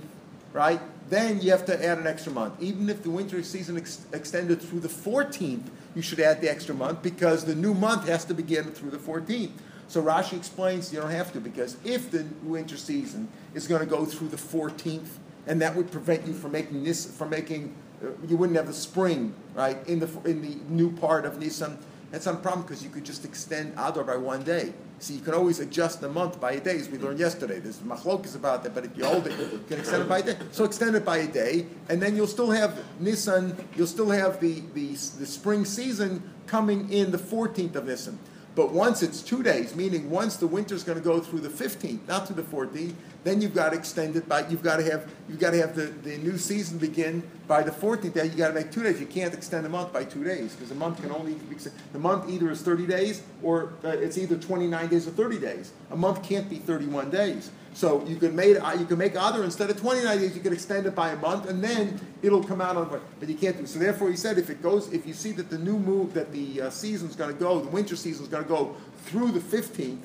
right, 0.53 0.81
then 1.09 1.41
you 1.41 1.51
have 1.51 1.65
to 1.65 1.85
add 1.85 1.97
an 1.97 2.07
extra 2.07 2.31
month. 2.31 2.53
Even 2.61 2.89
if 2.89 3.03
the 3.03 3.09
winter 3.09 3.41
season 3.43 3.77
ex- 3.77 4.05
extended 4.13 4.61
through 4.61 4.79
the 4.79 4.87
14th, 4.87 5.67
you 5.95 6.01
should 6.01 6.19
add 6.19 6.39
the 6.39 6.49
extra 6.49 6.73
month 6.73 7.01
because 7.01 7.45
the 7.45 7.55
new 7.55 7.73
month 7.73 8.07
has 8.07 8.23
to 8.25 8.33
begin 8.33 8.71
through 8.71 8.91
the 8.91 8.97
14th. 8.97 9.51
So 9.87 10.01
Rashi 10.01 10.37
explains 10.37 10.93
you 10.93 11.01
don't 11.01 11.11
have 11.11 11.33
to 11.33 11.41
because 11.41 11.75
if 11.83 12.11
the 12.11 12.25
winter 12.43 12.77
season 12.77 13.27
is 13.53 13.67
going 13.67 13.81
to 13.81 13.85
go 13.85 14.05
through 14.05 14.29
the 14.29 14.37
14th, 14.37 15.09
and 15.47 15.61
that 15.61 15.75
would 15.75 15.91
prevent 15.91 16.25
you 16.25 16.33
from 16.33 16.53
making 16.53 16.83
this, 16.83 17.05
from 17.05 17.29
making, 17.29 17.75
uh, 18.01 18.07
you 18.27 18.37
wouldn't 18.37 18.55
have 18.55 18.67
the 18.67 18.73
spring, 18.73 19.33
right, 19.53 19.85
in 19.87 19.99
the 19.99 20.07
in 20.23 20.41
the 20.41 20.55
new 20.69 20.91
part 20.91 21.25
of 21.25 21.39
Nisan 21.39 21.77
that's 22.11 22.25
not 22.25 22.35
a 22.35 22.37
problem 22.39 22.63
because 22.63 22.83
you 22.83 22.89
could 22.89 23.05
just 23.05 23.23
extend 23.23 23.73
Adar 23.77 24.03
by 24.03 24.17
one 24.17 24.43
day. 24.43 24.73
So 24.99 25.13
you 25.13 25.21
can 25.21 25.33
always 25.33 25.59
adjust 25.59 26.01
the 26.01 26.09
month 26.09 26.39
by 26.39 26.51
a 26.51 26.59
day, 26.59 26.75
as 26.75 26.89
we 26.89 26.99
learned 26.99 27.19
yesterday. 27.19 27.59
There's 27.59 27.79
machlokas 27.79 28.35
about 28.35 28.63
that, 28.63 28.75
but 28.75 28.85
if 28.85 28.95
you 28.95 29.05
hold 29.05 29.25
it, 29.25 29.39
you 29.39 29.63
can 29.67 29.79
extend 29.79 30.03
it 30.03 30.09
by 30.09 30.19
a 30.19 30.23
day. 30.23 30.37
So 30.51 30.63
extend 30.63 30.95
it 30.95 31.05
by 31.05 31.17
a 31.17 31.27
day, 31.27 31.65
and 31.89 32.01
then 32.01 32.15
you'll 32.15 32.27
still 32.27 32.51
have 32.51 32.77
Nisan, 32.99 33.55
you'll 33.75 33.87
still 33.87 34.11
have 34.11 34.39
the, 34.39 34.61
the, 34.75 34.89
the 34.89 35.25
spring 35.25 35.65
season 35.65 36.21
coming 36.45 36.91
in 36.91 37.11
the 37.11 37.17
14th 37.17 37.75
of 37.75 37.85
Nisan. 37.85 38.19
But 38.53 38.73
once 38.73 39.01
it's 39.01 39.21
two 39.21 39.41
days, 39.41 39.75
meaning 39.75 40.09
once 40.09 40.35
the 40.35 40.47
winter's 40.47 40.83
going 40.83 40.97
to 40.97 41.03
go 41.03 41.19
through 41.21 41.39
the 41.39 41.49
15th, 41.49 42.07
not 42.07 42.27
through 42.27 42.35
the 42.35 42.43
14th, 42.43 42.93
then 43.23 43.41
you've 43.41 43.53
got 43.53 43.69
to 43.69 43.77
extend 43.77 44.15
it 44.15 44.27
by, 44.27 44.47
you've 44.47 44.63
got 44.63 44.77
to 44.77 44.83
have, 44.83 45.09
you've 45.29 45.39
got 45.39 45.51
to 45.51 45.57
have 45.57 45.75
the, 45.75 45.83
the 45.83 46.17
new 46.17 46.37
season 46.37 46.77
begin 46.77 47.23
by 47.47 47.61
the 47.61 47.71
14th 47.71 48.13
day, 48.13 48.25
you 48.25 48.31
got 48.31 48.47
to 48.47 48.53
make 48.53 48.71
two 48.71 48.81
days. 48.81 48.99
You 48.99 49.05
can't 49.05 49.33
extend 49.33 49.65
a 49.65 49.69
month 49.69 49.93
by 49.93 50.05
two 50.05 50.23
days 50.23 50.55
because 50.55 50.71
a 50.71 50.75
month 50.75 51.01
can 51.01 51.11
only 51.11 51.33
be 51.33 51.57
the 51.93 51.99
month 51.99 52.29
either 52.29 52.49
is 52.49 52.61
30 52.61 52.87
days 52.87 53.21
or 53.43 53.73
uh, 53.83 53.89
it's 53.89 54.17
either 54.17 54.37
29 54.37 54.87
days 54.87 55.07
or 55.07 55.11
30 55.11 55.39
days. 55.39 55.71
A 55.91 55.95
month 55.95 56.23
can't 56.23 56.49
be 56.49 56.57
31 56.57 57.09
days. 57.09 57.51
So 57.73 58.03
you 58.05 58.17
could 58.17 58.33
make 58.33 58.57
you 58.79 58.85
can 58.85 58.97
make 58.97 59.15
other 59.15 59.43
instead 59.43 59.69
of 59.69 59.79
29 59.79 60.17
days, 60.17 60.35
you 60.35 60.41
can 60.41 60.53
extend 60.53 60.85
it 60.85 60.95
by 60.95 61.11
a 61.11 61.15
month, 61.17 61.49
and 61.49 61.63
then 61.63 61.99
it'll 62.21 62.43
come 62.43 62.59
out 62.59 62.75
on. 62.75 63.01
But 63.19 63.29
you 63.29 63.35
can't 63.35 63.57
do. 63.57 63.65
So 63.65 63.79
therefore, 63.79 64.09
he 64.09 64.17
said 64.17 64.37
if 64.37 64.49
it 64.49 64.61
goes, 64.61 64.91
if 64.91 65.07
you 65.07 65.13
see 65.13 65.31
that 65.33 65.49
the 65.49 65.57
new 65.57 65.79
move 65.79 66.13
that 66.13 66.31
the 66.33 66.63
uh, 66.63 66.69
season's 66.69 67.15
going 67.15 67.33
to 67.33 67.39
go, 67.39 67.61
the 67.61 67.69
winter 67.69 67.95
season's 67.95 68.27
going 68.27 68.43
to 68.43 68.49
go 68.49 68.75
through 69.05 69.31
the 69.31 69.39
15th. 69.39 69.99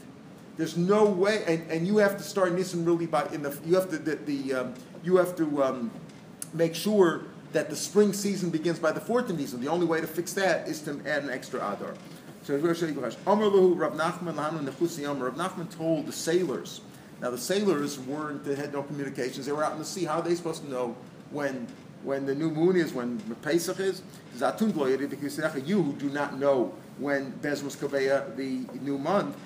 There's 0.56 0.76
no 0.76 1.04
way, 1.04 1.44
and, 1.46 1.70
and 1.70 1.86
you 1.86 1.98
have 1.98 2.16
to 2.16 2.22
start 2.22 2.54
Nissan 2.56 2.86
really 2.86 3.06
by 3.06 3.26
in 3.32 3.42
the 3.42 3.56
you 3.64 3.74
have 3.74 3.90
to 3.90 3.98
the, 3.98 4.16
the 4.16 4.54
um, 4.54 4.74
you 5.02 5.16
have 5.16 5.36
to 5.36 5.62
um, 5.62 5.90
make 6.54 6.74
sure 6.74 7.24
that 7.52 7.68
the 7.70 7.76
spring 7.76 8.12
season 8.12 8.50
begins 8.50 8.78
by 8.78 8.92
the 8.92 9.00
14th 9.00 9.38
season. 9.38 9.60
The 9.60 9.68
only 9.68 9.86
way 9.86 10.00
to 10.00 10.06
fix 10.06 10.32
that 10.34 10.68
is 10.68 10.80
to 10.82 11.00
add 11.06 11.24
an 11.24 11.30
extra 11.30 11.58
Adar. 11.60 11.94
So 12.42 12.56
Rav 12.56 12.62
Nachman 15.34 15.76
told 15.76 16.06
the 16.06 16.12
sailors. 16.12 16.80
Now 17.20 17.30
the 17.30 17.38
sailors 17.38 17.98
weren't 17.98 18.44
they 18.44 18.54
had 18.54 18.72
no 18.72 18.82
communications. 18.82 19.46
They 19.46 19.52
were 19.52 19.64
out 19.64 19.72
in 19.72 19.78
the 19.78 19.84
sea. 19.84 20.04
How 20.04 20.20
are 20.20 20.22
they 20.22 20.34
supposed 20.34 20.62
to 20.64 20.70
know 20.70 20.96
when 21.30 21.66
when 22.02 22.24
the 22.24 22.34
new 22.34 22.50
moon 22.50 22.76
is, 22.76 22.92
when 22.92 23.18
Pesach 23.42 23.80
is? 23.80 24.02
You 24.38 25.82
who 25.82 25.92
do 25.94 26.08
not 26.10 26.38
know 26.38 26.72
when 26.98 27.32
Bezmus 27.32 27.76
Kaveya, 27.76 28.32
uh, 28.32 28.34
the 28.36 28.66
new 28.80 28.98
month, 28.98 29.36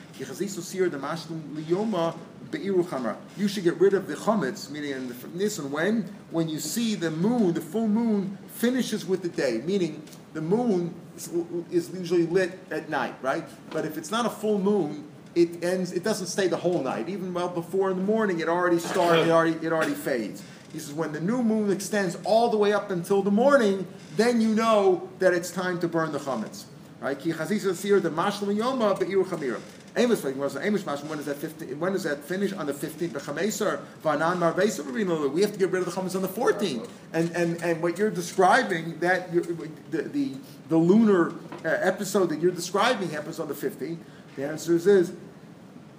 you 3.36 3.48
should 3.48 3.64
get 3.64 3.80
rid 3.80 3.94
of 3.94 4.06
the 4.06 4.14
chametz, 4.14 4.70
meaning 4.70 4.90
in 4.90 5.08
the 5.08 5.28
Nisan, 5.34 5.70
when? 5.70 6.02
When 6.30 6.48
you 6.48 6.58
see 6.58 6.94
the 6.94 7.10
moon, 7.10 7.54
the 7.54 7.60
full 7.60 7.88
moon 7.88 8.38
finishes 8.48 9.06
with 9.06 9.22
the 9.22 9.28
day, 9.28 9.62
meaning 9.64 10.02
the 10.32 10.40
moon 10.40 10.94
is, 11.16 11.30
is 11.70 11.90
usually 11.90 12.26
lit 12.26 12.58
at 12.70 12.88
night, 12.88 13.14
right? 13.22 13.44
But 13.70 13.84
if 13.84 13.96
it's 13.96 14.10
not 14.10 14.26
a 14.26 14.30
full 14.30 14.58
moon, 14.58 15.08
it 15.34 15.62
ends, 15.62 15.92
it 15.92 16.02
doesn't 16.02 16.26
stay 16.26 16.48
the 16.48 16.56
whole 16.56 16.82
night. 16.82 17.08
Even 17.08 17.32
well 17.32 17.48
before 17.48 17.90
in 17.90 17.96
the 17.98 18.02
morning, 18.02 18.40
it 18.40 18.48
already 18.48 18.78
starts, 18.78 19.26
it 19.26 19.30
already, 19.30 19.64
it 19.64 19.72
already 19.72 19.94
fades. 19.94 20.42
He 20.72 20.78
says, 20.78 20.92
when 20.92 21.12
the 21.12 21.20
new 21.20 21.42
moon 21.42 21.70
extends 21.70 22.16
all 22.24 22.48
the 22.48 22.56
way 22.56 22.72
up 22.72 22.90
until 22.90 23.22
the 23.22 23.30
morning, 23.30 23.86
then 24.16 24.40
you 24.40 24.54
know 24.54 25.08
that 25.18 25.34
it's 25.34 25.50
time 25.50 25.80
to 25.80 25.88
burn 25.88 26.12
the 26.12 26.18
chametz. 26.18 26.64
Right? 27.00 27.18
Ki 27.18 27.32
chazisa 27.32 27.74
sir 27.74 28.00
the 28.00 28.10
mashlim 28.10 28.56
yoma 28.58 28.98
be'iru 28.98 29.24
chamira. 29.24 29.60
Amos 29.96 30.22
when 30.22 30.38
does 30.38 31.26
that 31.26 31.36
15, 31.36 31.80
when 31.80 31.92
does 31.92 32.04
that 32.04 32.22
finish 32.22 32.52
on 32.52 32.66
the 32.66 32.72
15th? 32.72 33.08
Bechameser 33.08 33.80
vanan 34.04 34.38
marveser 34.38 35.32
We 35.32 35.40
have 35.40 35.52
to 35.52 35.58
get 35.58 35.70
rid 35.70 35.80
of 35.86 35.92
the 35.92 36.00
chametz 36.00 36.14
on 36.14 36.22
the 36.22 36.28
14th. 36.28 36.88
And 37.12 37.30
and 37.32 37.60
and 37.62 37.82
what 37.82 37.98
you're 37.98 38.10
describing 38.10 39.00
that 39.00 39.32
the, 39.32 40.02
the 40.02 40.36
the 40.68 40.76
lunar 40.76 41.32
uh, 41.64 41.68
episode 41.68 42.28
that 42.28 42.40
you're 42.40 42.52
describing 42.52 43.10
happens 43.10 43.40
on 43.40 43.48
the 43.48 43.54
15th. 43.54 43.98
The 44.36 44.46
answer 44.46 44.74
is, 44.74 44.86
is 44.86 45.12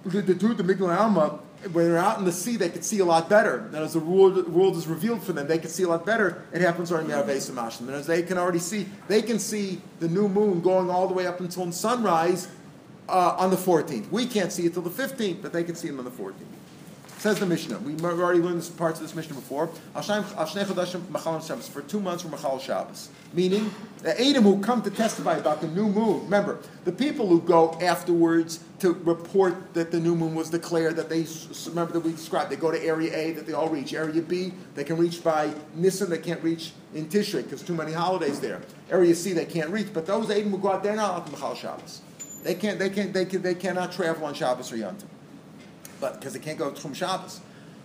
the 0.04 0.22
the 0.22 0.34
the 0.34 0.62
Migdal 0.62 0.96
Alma 0.96 1.40
when 1.70 1.86
they're 1.86 1.98
out 1.98 2.18
in 2.18 2.24
the 2.24 2.32
sea, 2.32 2.56
they 2.56 2.68
could 2.68 2.84
see 2.84 2.98
a 2.98 3.04
lot 3.04 3.28
better. 3.28 3.58
And 3.58 3.76
as 3.76 3.92
the 3.92 4.00
world, 4.00 4.48
world 4.48 4.76
is 4.76 4.86
revealed 4.86 5.22
for 5.22 5.32
them, 5.32 5.46
they 5.46 5.58
can 5.58 5.70
see 5.70 5.84
a 5.84 5.88
lot 5.88 6.04
better. 6.04 6.42
It 6.52 6.60
happens 6.60 6.88
during 6.88 7.06
the 7.06 7.14
Arvesa 7.14 7.52
Mashlim. 7.52 7.88
And 7.88 7.90
as 7.90 8.06
they 8.06 8.22
can 8.22 8.38
already 8.38 8.58
see, 8.58 8.86
they 9.08 9.22
can 9.22 9.38
see 9.38 9.80
the 10.00 10.08
new 10.08 10.28
moon 10.28 10.60
going 10.60 10.90
all 10.90 11.06
the 11.06 11.14
way 11.14 11.26
up 11.26 11.40
until 11.40 11.70
sunrise 11.72 12.48
uh, 13.08 13.36
on 13.38 13.50
the 13.50 13.56
14th. 13.56 14.10
We 14.10 14.26
can't 14.26 14.52
see 14.52 14.66
it 14.66 14.74
till 14.74 14.82
the 14.82 14.90
15th, 14.90 15.42
but 15.42 15.52
they 15.52 15.64
can 15.64 15.74
see 15.74 15.88
it 15.88 15.98
on 15.98 16.04
the 16.04 16.10
14th. 16.10 16.34
Says 17.22 17.38
the 17.38 17.46
Mishnah. 17.46 17.78
We 17.78 17.94
already 18.02 18.40
learned 18.40 18.58
this, 18.58 18.68
parts 18.68 18.98
of 18.98 19.06
this 19.06 19.14
Mishnah 19.14 19.36
before. 19.36 19.68
For 19.68 21.82
two 21.82 22.00
months, 22.00 22.24
we're 22.24 22.30
Machal 22.32 22.58
Shabbos. 22.58 23.10
Meaning, 23.32 23.72
the 23.98 24.20
Edom 24.20 24.42
who 24.42 24.60
come 24.60 24.82
to 24.82 24.90
testify 24.90 25.36
about 25.36 25.60
the 25.60 25.68
new 25.68 25.88
moon. 25.88 26.24
Remember, 26.24 26.58
the 26.84 26.90
people 26.90 27.28
who 27.28 27.40
go 27.40 27.78
afterwards 27.80 28.64
to 28.80 28.94
report 29.04 29.72
that 29.74 29.92
the 29.92 30.00
new 30.00 30.16
moon 30.16 30.34
was 30.34 30.50
declared, 30.50 30.96
that 30.96 31.08
they, 31.08 31.24
remember 31.68 31.92
that 31.92 32.00
we 32.00 32.10
described, 32.10 32.50
they 32.50 32.56
go 32.56 32.72
to 32.72 32.84
area 32.84 33.16
A, 33.16 33.30
that 33.34 33.46
they 33.46 33.52
all 33.52 33.68
reach. 33.68 33.94
Area 33.94 34.20
B, 34.20 34.52
they 34.74 34.82
can 34.82 34.96
reach 34.96 35.22
by 35.22 35.54
Nisan, 35.76 36.10
they 36.10 36.18
can't 36.18 36.42
reach 36.42 36.72
in 36.92 37.06
Tishrei, 37.06 37.44
because 37.44 37.62
too 37.62 37.74
many 37.74 37.92
holidays 37.92 38.40
there. 38.40 38.62
Area 38.90 39.14
C, 39.14 39.32
they 39.32 39.46
can't 39.46 39.70
reach. 39.70 39.94
But 39.94 40.06
those 40.06 40.28
Edom 40.28 40.50
who 40.50 40.58
go 40.58 40.72
out, 40.72 40.82
they're 40.82 40.96
not 40.96 41.10
allowed 41.10 41.26
to 41.26 41.30
Machal 41.30 41.54
Shabbos. 41.54 42.00
They 42.42 42.56
can't, 42.56 42.80
they 42.80 42.90
can't, 42.90 43.12
they, 43.12 43.26
can, 43.26 43.42
they 43.42 43.54
cannot 43.54 43.92
travel 43.92 44.24
on 44.24 44.34
Shabbos 44.34 44.72
or 44.72 44.76
Yom 44.76 44.96
but 46.02 46.18
because 46.18 46.32
they 46.32 46.40
can't 46.40 46.58
go 46.58 46.68
to 46.68 46.94
Shabbos. 46.94 47.40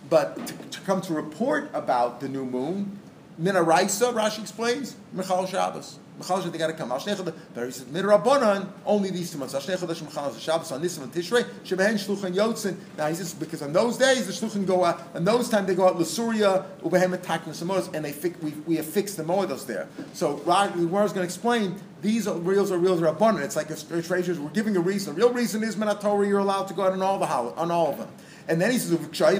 But 0.10 0.36
to, 0.48 0.54
to, 0.54 0.80
come 0.82 1.02
to 1.02 1.14
report 1.14 1.70
about 1.74 2.20
the 2.20 2.28
new 2.28 2.46
moon, 2.46 3.00
Minaraisa, 3.40 4.12
Rashi 4.12 4.42
explains, 4.42 4.96
Michal 5.14 5.46
Shabbos. 5.46 6.00
Shabbos, 6.26 6.52
they 6.52 6.58
got 6.58 6.68
to 6.68 6.74
come. 6.74 6.90
But 6.90 7.02
he 7.02 7.72
says, 7.72 7.86
Midrabanan, 7.86 8.70
only 8.86 9.12
these 9.12 9.32
two 9.32 9.38
months. 9.38 9.54
Ashnecha 9.54 9.78
Chodesh 9.78 10.02
Michal 10.02 10.34
Shabbos 10.36 10.72
on 10.72 10.82
Nisan 10.82 11.04
and 11.04 11.14
Tishrei, 11.14 11.44
Shebehen 11.64 11.94
Shluchan 11.94 12.34
Yotzin. 12.34 12.78
Now 12.98 13.08
he 13.08 13.16
says, 13.16 13.34
because 13.34 13.62
on 13.62 13.74
those 13.74 13.98
days, 13.98 14.26
the 14.28 14.34
Shluchan 14.34 14.66
go 14.66 14.84
out, 14.84 15.02
and 15.14 15.28
those 15.28 15.50
times 15.50 15.68
they 15.68 15.76
go 15.76 15.88
out 15.88 15.98
Lasuria, 15.98 16.66
Ubehem 16.82 17.14
Attack 17.14 17.46
Samoas, 17.46 17.94
and 17.94 18.04
they 18.04 18.12
fi- 18.12 18.36
we, 18.42 18.52
we 18.66 18.76
have 18.78 18.86
fixed 18.86 19.18
the 19.18 19.24
Moedos 19.24 19.66
there. 19.66 19.88
So 20.14 20.38
Rashi 20.40 21.06
is 21.06 21.14
going 21.14 21.14
to 21.14 21.24
explain, 21.24 21.80
these 22.02 22.28
are 22.28 22.36
reals 22.36 22.72
are 22.72 22.78
reals 22.78 23.02
are 23.02 23.08
abundant. 23.08 23.46
It's 23.46 23.56
like 23.56 23.70
a, 23.70 24.02
treasures. 24.02 24.40
We're 24.40 24.50
giving 24.50 24.78
a 24.78 24.80
reason. 24.80 25.16
The 25.16 25.22
real 25.22 25.34
reason 25.34 25.64
is 25.64 25.76
Torah. 25.76 26.28
You're 26.28 26.40
allowed 26.40 26.68
to 26.68 26.74
go 26.74 26.84
out 26.84 26.92
on 26.94 27.02
all 27.02 27.20
the 27.20 27.26
on 27.26 27.72
all 27.72 27.92
of 27.92 27.98
them. 27.98 28.10
And 28.50 28.62
then 28.62 28.72
he 28.72 28.78
says, 28.78 28.98
because 28.98 29.38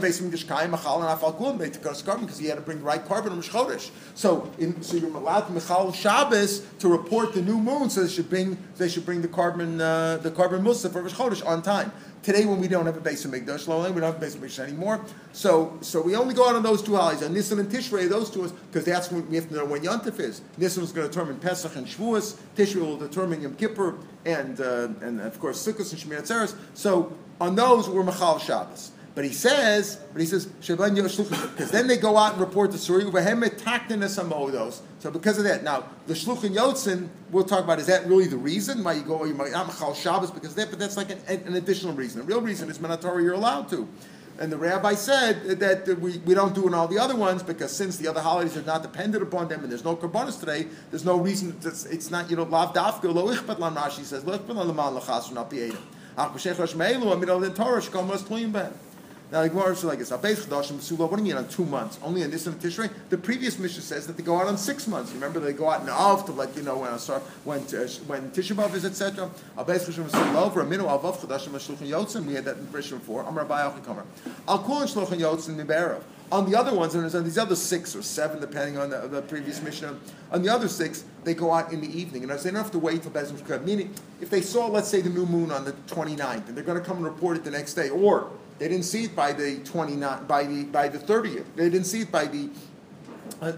he 2.40 2.48
had 2.48 2.56
to 2.56 2.62
bring 2.62 2.80
the 2.80 2.84
right 2.84 3.06
korban 3.06 3.32
on 3.32 3.42
Chodesh. 3.42 3.90
So, 4.16 4.52
in, 4.60 4.82
so 4.82 4.98
you're 4.98 5.16
allowed 5.16 5.48
to 5.48 5.54
Michal 5.54 5.94
Shabbos 5.94 6.60
to 6.80 6.90
report 6.90 7.34
the 7.34 7.42
new 7.42 7.58
moon, 7.58 7.90
so 7.90 8.04
they 8.04 8.10
should 8.10 8.30
bring 8.30 8.58
they 8.76 8.90
should 8.90 9.06
bring 9.06 9.22
the 9.22 9.30
korban 9.30 9.80
uh, 9.80 10.18
the 10.18 10.32
korban 10.32 10.62
Musa 10.62 10.90
for 10.90 11.02
Chodesh 11.04 11.46
on 11.46 11.62
time. 11.62 11.94
Today, 12.22 12.46
when 12.46 12.60
we 12.60 12.68
don't 12.68 12.86
have 12.86 12.98
a 12.98 13.02
base 13.02 13.24
of 13.24 13.32
Mikdash, 13.32 13.68
we 13.68 14.02
don't 14.02 14.04
have 14.04 14.18
a 14.18 14.20
base 14.20 14.36
of 14.36 14.42
Mikdash 14.42 14.60
anymore. 14.60 15.06
So, 15.32 15.78
so 15.80 16.02
we 16.02 16.14
only 16.18 16.34
go 16.34 16.50
out 16.50 16.56
on 16.56 16.64
those 16.64 16.82
two 16.82 16.98
holidays, 16.98 17.24
on 17.24 17.34
Nisan 17.34 17.60
and 17.60 17.70
Tishrei, 17.70 18.10
those 18.10 18.30
two, 18.30 18.52
because 18.70 18.84
that's 18.84 19.10
when 19.10 19.30
we 19.30 19.38
have 19.38 19.48
to 19.48 19.56
know 19.56 19.64
when 19.64 19.84
Yontif 19.84 20.20
is. 20.20 20.42
Nisan 20.58 20.84
is 20.84 20.92
going 20.92 21.08
to 21.08 21.14
determine 21.14 21.40
Pesach 21.40 21.78
and 21.78 21.88
Shavuos. 21.88 22.36
Tishrei 22.58 22.82
will 22.82 22.98
determine 22.98 23.42
Yom 23.42 23.56
Kippur, 23.56 23.96
and 24.26 24.60
uh, 24.60 24.90
and 25.02 25.22
of 25.22 25.40
course 25.40 25.66
Sukkot 25.66 25.90
and 25.94 26.02
Shemini 26.02 26.22
Atzeres. 26.22 26.58
So 26.74 27.14
on 27.40 27.56
those, 27.56 27.88
we're 27.88 28.04
Machal 28.04 28.40
Shabbos. 28.40 28.92
But 29.18 29.26
he 29.26 29.34
says, 29.34 30.00
but 30.14 30.20
he 30.20 30.28
says, 30.28 30.46
because 30.46 31.72
then 31.72 31.88
they 31.88 31.98
go 31.98 32.18
out 32.18 32.34
and 32.34 32.40
report 32.40 32.72
the 32.72 32.78
story. 32.78 33.02
So 33.02 33.12
because 35.10 35.40
of 35.40 35.44
that, 35.46 35.64
now 35.64 35.86
the 36.06 36.14
shluchin 36.14 36.54
yotzin 36.54 37.08
we'll 37.32 37.44
talk 37.44 37.64
about. 37.64 37.80
Is 37.80 37.88
that 37.88 38.06
really 38.06 38.28
the 38.28 38.38
reason 38.38 38.84
why 38.84 38.94
you 38.94 39.02
go? 39.02 39.26
You 39.26 39.34
might 39.34 39.52
not 39.52 39.66
machal 39.66 39.96
Shabbos 39.96 40.30
because 40.30 40.54
that, 40.54 40.70
but 40.70 40.78
that's 40.78 40.98
like 40.98 41.10
an, 41.10 41.18
an 41.28 41.56
additional 41.56 41.94
reason. 41.94 42.20
The 42.22 42.28
real 42.28 42.42
reason 42.42 42.70
is 42.70 42.78
Minatori 42.78 43.24
you're 43.24 43.34
allowed 43.34 43.70
to. 43.70 43.88
And 44.38 44.52
the 44.52 44.58
rabbi 44.58 44.94
said 44.94 45.62
that 45.62 45.88
we, 46.00 46.20
we 46.20 46.36
don't 46.36 46.54
do 46.54 46.68
in 46.68 46.76
all 46.76 46.88
the 46.88 47.00
other 47.00 47.16
ones 47.16 47.42
because 47.42 47.76
since 47.76 47.98
the 47.98 48.08
other 48.08 48.22
holidays 48.22 48.56
are 48.56 48.62
not 48.62 48.84
dependent 48.84 49.24
upon 49.24 49.48
them 49.48 49.62
and 49.64 49.72
there's 49.72 49.84
no 49.84 49.96
karbonis 49.96 50.40
today, 50.40 50.68
there's 50.92 51.06
no 51.06 51.18
reason. 51.18 51.58
It's, 51.64 52.12
not 52.12 52.30
you 52.30 52.36
know 52.36 52.44
lav 52.44 52.76
dafka 52.76 53.12
lo 53.12 53.34
ichbat 53.34 53.58
lam 53.58 53.78
Rashi 53.78 54.04
says 54.04 54.24
lo 54.26 54.38
ichbat 54.38 54.56
lam 54.56 54.76
lachas 54.76 55.34
not 55.34 55.50
be 55.50 55.72
Ach 56.16 56.32
b'shech 56.32 56.60
rosh 56.60 56.76
me'elu 56.76 57.12
amid 57.12 57.30
al 57.30 57.42
Torah 57.50 57.82
shkom 57.82 58.08
was 58.10 58.22
tluyim 58.22 58.52
ben. 58.52 58.72
Now 59.30 59.42
the 59.42 59.50
Gemara 59.50 59.72
is 59.72 59.84
like 59.84 60.00
this: 60.00 60.10
What 60.10 60.22
do 60.22 61.18
you 61.18 61.24
mean 61.24 61.36
on 61.36 61.50
two 61.50 61.66
months? 61.66 62.00
Only 62.02 62.24
on 62.24 62.32
this 62.32 62.48
and 62.48 62.58
Tishrei. 62.62 62.90
The 63.10 63.18
previous 63.18 63.60
mission 63.60 63.82
says 63.82 64.08
that 64.08 64.16
they 64.16 64.24
go 64.24 64.40
out 64.40 64.48
on 64.48 64.58
six 64.58 64.88
months. 64.88 65.12
Remember, 65.12 65.42
they 65.42 65.52
go 65.52 65.70
out 65.70 65.82
in 65.82 65.90
Av 65.90 66.26
to 66.28 66.32
let 66.32 66.56
you 66.56 66.64
know 66.64 66.78
when 66.78 66.92
when 67.44 67.60
uh, 67.60 67.88
when 68.08 68.32
Tisha 68.32 68.56
B'av 68.56 68.74
is, 68.74 68.86
etc. 68.86 69.30
We 69.58 69.74
had 72.34 72.46
that 72.46 72.58
in 72.58 72.68
Rishon 72.68 73.00
before. 73.00 73.24
Amar 73.24 73.44
Rabbi 73.44 73.62
Alchikomer. 73.62 74.06
Al 74.48 74.60
Kol 74.60 74.84
Shluchan 74.84 75.20
Yotzin 75.20 75.58
Miberav. 75.58 76.02
On 76.30 76.50
the 76.50 76.58
other 76.58 76.74
ones, 76.74 76.94
and 76.94 77.14
on 77.14 77.24
these 77.24 77.38
other 77.38 77.56
six 77.56 77.96
or 77.96 78.02
seven, 78.02 78.42
depending 78.42 78.78
on 78.78 78.90
the, 78.90 79.08
the 79.08 79.22
previous 79.22 79.62
mission, 79.62 79.98
on 80.30 80.42
the 80.42 80.50
other 80.50 80.68
six, 80.68 81.06
they 81.24 81.34
go 81.34 81.54
out 81.54 81.72
in 81.72 81.80
the 81.80 81.88
evening. 81.88 82.24
And 82.24 82.32
they 82.32 82.52
don't 82.52 82.56
have 82.56 82.72
to 82.72 82.80
wait 82.80 83.02
till 83.02 83.12
Bezim. 83.12 83.64
Meaning, 83.64 83.94
if 84.20 84.30
they 84.30 84.42
saw, 84.42 84.68
let's 84.68 84.90
say, 84.90 85.00
the 85.00 85.10
new 85.10 85.26
moon 85.26 85.52
on 85.52 85.64
the 85.64 85.72
29th, 85.88 86.48
and 86.48 86.58
they're 86.58 86.66
going 86.66 86.80
to 86.80 86.86
come 86.86 86.98
and 86.98 87.06
report 87.06 87.38
it 87.38 87.46
the 87.46 87.52
next 87.52 87.76
day, 87.76 87.90
or 87.90 88.30
they 88.60 88.68
didn't 88.68 88.86
see 88.86 89.06
it 89.06 89.16
by 89.16 89.34
the 89.34 89.58
29, 89.60 90.26
by 90.26 90.44
the 90.44 90.64
by 90.66 90.88
the 90.88 90.98
30th. 90.98 91.46
They 91.56 91.70
didn't 91.70 91.86
see 91.86 92.02
it 92.02 92.12
by 92.12 92.26
the 92.26 92.50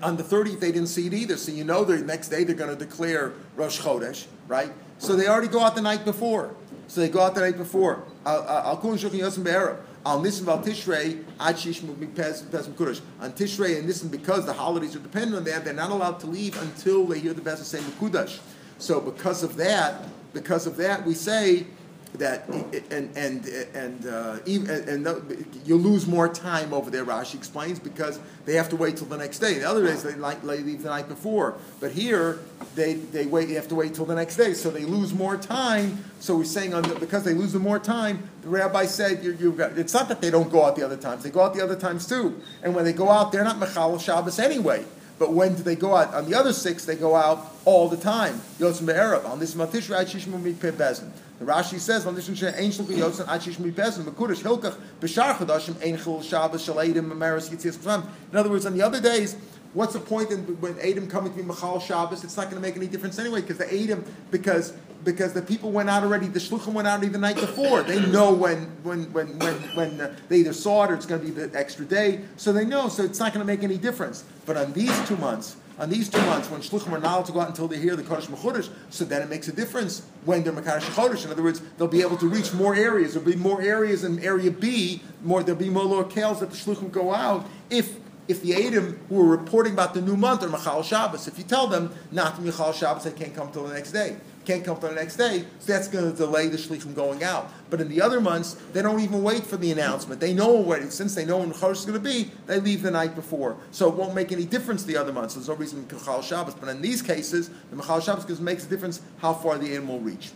on 0.03 0.17
the 0.17 0.23
30th. 0.23 0.59
They 0.59 0.71
didn't 0.71 0.87
see 0.87 1.07
it 1.07 1.13
either. 1.13 1.37
So 1.37 1.51
you 1.51 1.63
know 1.63 1.83
the 1.83 1.97
next 1.99 2.29
day 2.29 2.43
they're 2.43 2.55
going 2.55 2.75
to 2.75 2.85
declare 2.85 3.33
Rosh 3.55 3.79
Chodesh, 3.79 4.25
right? 4.47 4.71
So 4.97 5.15
they 5.15 5.27
already 5.27 5.47
go 5.47 5.61
out 5.61 5.75
the 5.75 5.81
night 5.81 6.03
before. 6.03 6.53
So 6.87 7.01
they 7.01 7.09
go 7.09 7.21
out 7.21 7.35
the 7.35 7.41
night 7.41 7.57
before. 7.57 8.03
Al 8.25 8.77
kun 8.77 8.97
shulchan 8.97 9.19
yosim 9.19 9.43
be'erev. 9.43 9.77
Al 10.05 10.21
nisan 10.21 10.45
val 10.45 10.59
tishrei 10.59 11.23
ad 11.39 11.57
shish 11.57 11.81
pesim 11.81 12.73
kudosh. 12.73 13.01
On 13.21 13.31
tishrei 13.31 13.77
and 13.77 13.87
nisan 13.87 14.09
because 14.09 14.45
the 14.45 14.53
holidays 14.53 14.95
are 14.95 14.99
dependent 14.99 15.35
on 15.35 15.43
that, 15.45 15.63
they're 15.63 15.73
not 15.73 15.91
allowed 15.91 16.19
to 16.19 16.27
leave 16.27 16.59
until 16.61 17.05
they 17.05 17.19
hear 17.19 17.33
the 17.33 17.41
best 17.41 17.63
say 17.65 17.79
mekudash. 17.79 18.39
So 18.77 18.99
because 18.99 19.43
of 19.43 19.55
that, 19.57 20.03
because 20.33 20.67
of 20.67 20.77
that, 20.77 21.05
we 21.05 21.13
say 21.13 21.67
that 22.13 22.47
and 22.47 23.15
and 23.15 23.45
and 23.45 24.05
uh, 24.07 24.37
even 24.45 24.69
and, 24.69 25.05
and 25.05 25.61
you 25.65 25.75
lose 25.75 26.07
more 26.07 26.27
time 26.27 26.73
over 26.73 26.89
there. 26.89 27.05
Rashi 27.05 27.35
explains 27.35 27.79
because 27.79 28.19
they 28.45 28.55
have 28.55 28.69
to 28.69 28.75
wait 28.75 28.97
till 28.97 29.05
the 29.05 29.17
next 29.17 29.39
day. 29.39 29.59
The 29.59 29.69
other 29.69 29.85
days 29.85 30.03
they 30.03 30.15
like 30.15 30.43
leave 30.43 30.81
the 30.83 30.89
night 30.89 31.07
before, 31.07 31.55
but 31.79 31.91
here 31.91 32.39
they 32.75 32.95
they 32.95 33.25
wait. 33.25 33.45
They 33.45 33.53
have 33.53 33.67
to 33.69 33.75
wait 33.75 33.93
till 33.93 34.05
the 34.05 34.15
next 34.15 34.37
day, 34.37 34.53
so 34.53 34.69
they 34.69 34.85
lose 34.85 35.13
more 35.13 35.37
time. 35.37 36.03
So 36.19 36.35
we're 36.35 36.45
saying 36.45 36.73
on 36.73 36.83
the, 36.83 36.95
because 36.95 37.23
they 37.23 37.33
lose 37.33 37.53
more 37.53 37.79
time, 37.79 38.27
the 38.41 38.49
rabbi 38.49 38.85
said 38.85 39.23
you 39.23 39.33
you 39.33 39.51
got. 39.51 39.77
It's 39.77 39.93
not 39.93 40.09
that 40.09 40.19
they 40.19 40.31
don't 40.31 40.51
go 40.51 40.65
out 40.65 40.75
the 40.75 40.83
other 40.83 40.97
times; 40.97 41.23
they 41.23 41.29
go 41.29 41.41
out 41.41 41.53
the 41.53 41.63
other 41.63 41.75
times 41.75 42.07
too. 42.07 42.41
And 42.63 42.73
when 42.73 42.85
they 42.85 42.93
go 42.93 43.09
out, 43.09 43.31
they're 43.31 43.43
not 43.43 43.57
mechal 43.57 44.01
Shabbos 44.01 44.39
anyway. 44.39 44.85
But 45.19 45.33
when 45.33 45.55
do 45.55 45.63
they 45.63 45.75
go 45.75 45.95
out? 45.95 46.13
On 46.13 46.29
the 46.29 46.35
other 46.35 46.53
six, 46.53 46.85
they 46.85 46.95
go 46.95 47.15
out 47.15 47.45
all 47.65 47.89
the 47.89 47.97
time. 47.97 48.41
Yotzim 48.57 48.85
be'erab. 48.87 49.25
On 49.25 49.37
this 49.37 49.53
matish 49.53 49.93
right 49.93 50.07
shishmu 50.07 50.41
mikpeh 50.41 50.71
bezin. 50.71 51.11
The 51.39 51.45
Rashi 51.45 51.77
says, 51.77 52.05
"On 52.05 52.15
this 52.15 52.27
one, 52.27 52.53
ein 52.55 52.71
shluchi 52.71 52.97
yotzim 52.97 53.27
ad 53.27 53.41
shishmu 53.41 53.71
bezin 53.73 54.05
mekudesh 54.05 54.41
hilkach 54.41 54.75
b'shar 55.01 55.35
chadashim 55.35 55.75
ein 55.85 55.97
chil 55.97 56.21
Shabbos 56.21 56.65
shaleidim 56.65 57.11
mameres 57.11 57.49
yitzias 57.49 58.07
In 58.31 58.37
other 58.37 58.49
words, 58.49 58.65
on 58.65 58.75
the 58.75 58.81
other 58.81 59.01
days, 59.01 59.35
What's 59.73 59.93
the 59.93 59.99
point 59.99 60.31
in 60.31 60.39
when 60.61 60.79
Adam 60.79 61.07
coming 61.07 61.31
to 61.31 61.37
be 61.37 61.43
Machal 61.43 61.79
Shabbos? 61.79 62.23
It's 62.23 62.35
not 62.35 62.49
going 62.49 62.55
to 62.55 62.61
make 62.61 62.75
any 62.75 62.87
difference 62.87 63.19
anyway 63.19 63.41
because 63.41 63.59
the 63.59 63.71
Adam 63.71 64.03
because 64.31 64.73
because 65.03 65.33
the 65.33 65.41
people 65.41 65.71
went 65.71 65.89
out 65.89 66.03
already. 66.03 66.27
The 66.27 66.39
shluchim 66.39 66.73
went 66.73 66.87
out 66.87 66.99
already 66.99 67.09
the 67.09 67.19
night 67.19 67.35
before. 67.35 67.83
They 67.83 68.05
know 68.05 68.33
when 68.33 68.65
when 68.83 69.11
when 69.13 69.39
when 69.39 69.55
when 69.75 70.15
they 70.27 70.37
either 70.37 70.53
saw 70.53 70.85
it 70.85 70.91
or 70.91 70.95
it's 70.95 71.05
going 71.05 71.21
to 71.21 71.27
be 71.27 71.33
the 71.33 71.57
extra 71.57 71.85
day, 71.85 72.21
so 72.37 72.51
they 72.51 72.65
know. 72.65 72.89
So 72.89 73.03
it's 73.03 73.19
not 73.19 73.33
going 73.33 73.45
to 73.45 73.51
make 73.51 73.63
any 73.63 73.77
difference. 73.77 74.23
But 74.45 74.57
on 74.57 74.73
these 74.73 75.07
two 75.07 75.17
months, 75.17 75.55
on 75.77 75.89
these 75.89 76.09
two 76.09 76.21
months 76.21 76.49
when 76.49 76.61
shluchim 76.61 76.91
are 76.91 76.99
not 76.99 77.13
allowed 77.13 77.25
to 77.25 77.31
go 77.31 77.39
out 77.39 77.49
until 77.49 77.67
they 77.67 77.77
hear 77.77 77.95
the 77.95 78.03
Kodesh 78.03 78.27
Mechudesh, 78.27 78.69
so 78.89 79.05
then 79.05 79.21
it 79.21 79.29
makes 79.29 79.47
a 79.47 79.53
difference 79.53 80.03
when 80.25 80.43
they're 80.43 80.53
Mekadosh 80.53 80.81
Chodesh. 80.81 81.25
In 81.25 81.31
other 81.31 81.43
words, 81.43 81.61
they'll 81.77 81.87
be 81.87 82.01
able 82.01 82.17
to 82.17 82.27
reach 82.27 82.53
more 82.53 82.75
areas. 82.75 83.13
There'll 83.13 83.29
be 83.29 83.35
more 83.35 83.61
areas 83.61 84.03
in 84.03 84.19
area 84.19 84.51
B. 84.51 85.01
More 85.23 85.43
there'll 85.43 85.59
be 85.59 85.69
more 85.69 85.83
locales 85.83 86.39
that 86.39 86.51
the 86.51 86.57
shluchim 86.57 86.91
go 86.91 87.13
out 87.13 87.45
if 87.69 87.95
if 88.29 88.43
the 88.43 88.53
Adam 88.67 88.99
who 89.09 89.19
are 89.19 89.25
reporting 89.25 89.73
about 89.73 89.95
the 89.95 90.01
new 90.01 90.15
month 90.15 90.43
are 90.43 90.49
Machal 90.49 90.83
Shabbos, 90.83 91.27
if 91.27 91.39
you 91.39 91.43
tell 91.43 91.65
them 91.65 91.91
not 92.11 92.35
to 92.35 92.41
Machal 92.41 92.71
Shabbos, 92.71 93.03
they 93.03 93.11
can't 93.11 93.35
come 93.35 93.51
till 93.51 93.67
the 93.67 93.73
next 93.73 93.91
day. 93.91 94.17
Can't 94.49 94.65
come 94.65 94.79
till 94.79 94.89
the 94.89 94.95
next 94.95 95.17
day, 95.17 95.45
so 95.59 95.73
that's 95.73 95.87
going 95.87 96.11
to 96.11 96.17
delay 96.17 96.47
the 96.47 96.57
shlich 96.57 96.81
from 96.81 96.95
going 96.95 97.23
out. 97.23 97.51
But 97.69 97.81
in 97.81 97.87
the 97.87 98.01
other 98.01 98.19
months, 98.19 98.55
they 98.73 98.81
don't 98.81 98.99
even 98.99 99.21
wait 99.21 99.43
for 99.43 99.57
the 99.57 99.71
announcement. 99.71 100.19
They 100.19 100.33
know 100.33 100.49
already, 100.49 100.89
since 100.89 101.13
they 101.13 101.23
know 101.23 101.37
when 101.37 101.51
Chodesh 101.51 101.73
is 101.73 101.85
going 101.85 102.01
to 102.01 102.03
be, 102.03 102.31
they 102.47 102.59
leave 102.59 102.81
the 102.81 102.89
night 102.89 103.13
before. 103.13 103.57
So 103.69 103.87
it 103.89 103.93
won't 103.93 104.15
make 104.15 104.31
any 104.31 104.45
difference 104.45 104.85
the 104.85 104.97
other 104.97 105.13
months. 105.13 105.35
There's 105.35 105.49
no 105.49 105.53
reason 105.53 105.85
to 105.89 105.93
Machal 105.93 106.23
Shabbos. 106.23 106.55
But 106.55 106.67
in 106.67 106.81
these 106.81 107.03
cases, 107.03 107.51
the 107.69 107.75
Machal 107.75 107.99
Shabbos 107.99 108.39
makes 108.39 108.65
a 108.65 108.69
difference 108.69 109.01
how 109.19 109.35
far 109.35 109.59
the 109.59 109.75
animal 109.75 109.99
will 109.99 110.05
reach. 110.05 110.31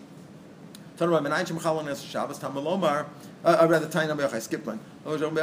Uh, 0.99 1.07
rather, 3.67 3.87
Taina 3.87 4.15
Beach, 4.15 4.31
I 4.31 4.37
skipped 4.37 4.67
one. 4.67 4.79
Taina 5.05 5.33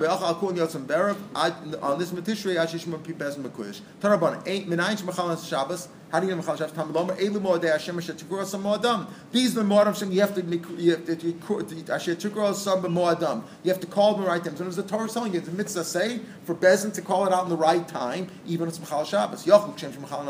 Beach, 0.00 0.10
I'll 0.10 0.34
call 0.34 0.50
Shabbos, 5.46 5.88
Hashem. 6.12 6.38
These 6.38 6.46
are 9.56 9.62
the 9.62 9.68
Moadam 9.68 9.96
Shem, 9.96 10.10
you 10.12 10.20
have 10.20 10.34
to, 10.34 10.42
you 10.76 10.90
have 10.90 11.04
to. 11.06 11.14
You 13.62 13.70
have 13.70 13.80
to 13.80 13.86
call 13.86 14.12
them 14.14 14.22
the 14.22 14.28
right 14.28 14.42
time. 14.44 14.56
So 14.56 14.64
there's 14.64 14.76
the 14.76 14.82
Torah 14.82 15.08
telling 15.08 15.34
you, 15.34 15.40
a 15.40 15.50
mitzvah 15.50 15.84
say, 15.84 16.20
for 16.44 16.54
Bezin 16.54 16.92
to 16.94 17.02
call 17.02 17.26
it 17.26 17.32
out 17.32 17.44
in 17.44 17.50
the 17.50 17.56
right 17.56 17.86
time, 17.86 18.28
even 18.46 18.66
if 18.66 18.74
it's 18.74 18.80
Machal 18.80 19.04
Shabbos. 19.04 19.44
Yochuk 19.44 19.78
Shem 19.78 19.92
Shemachal 19.92 20.26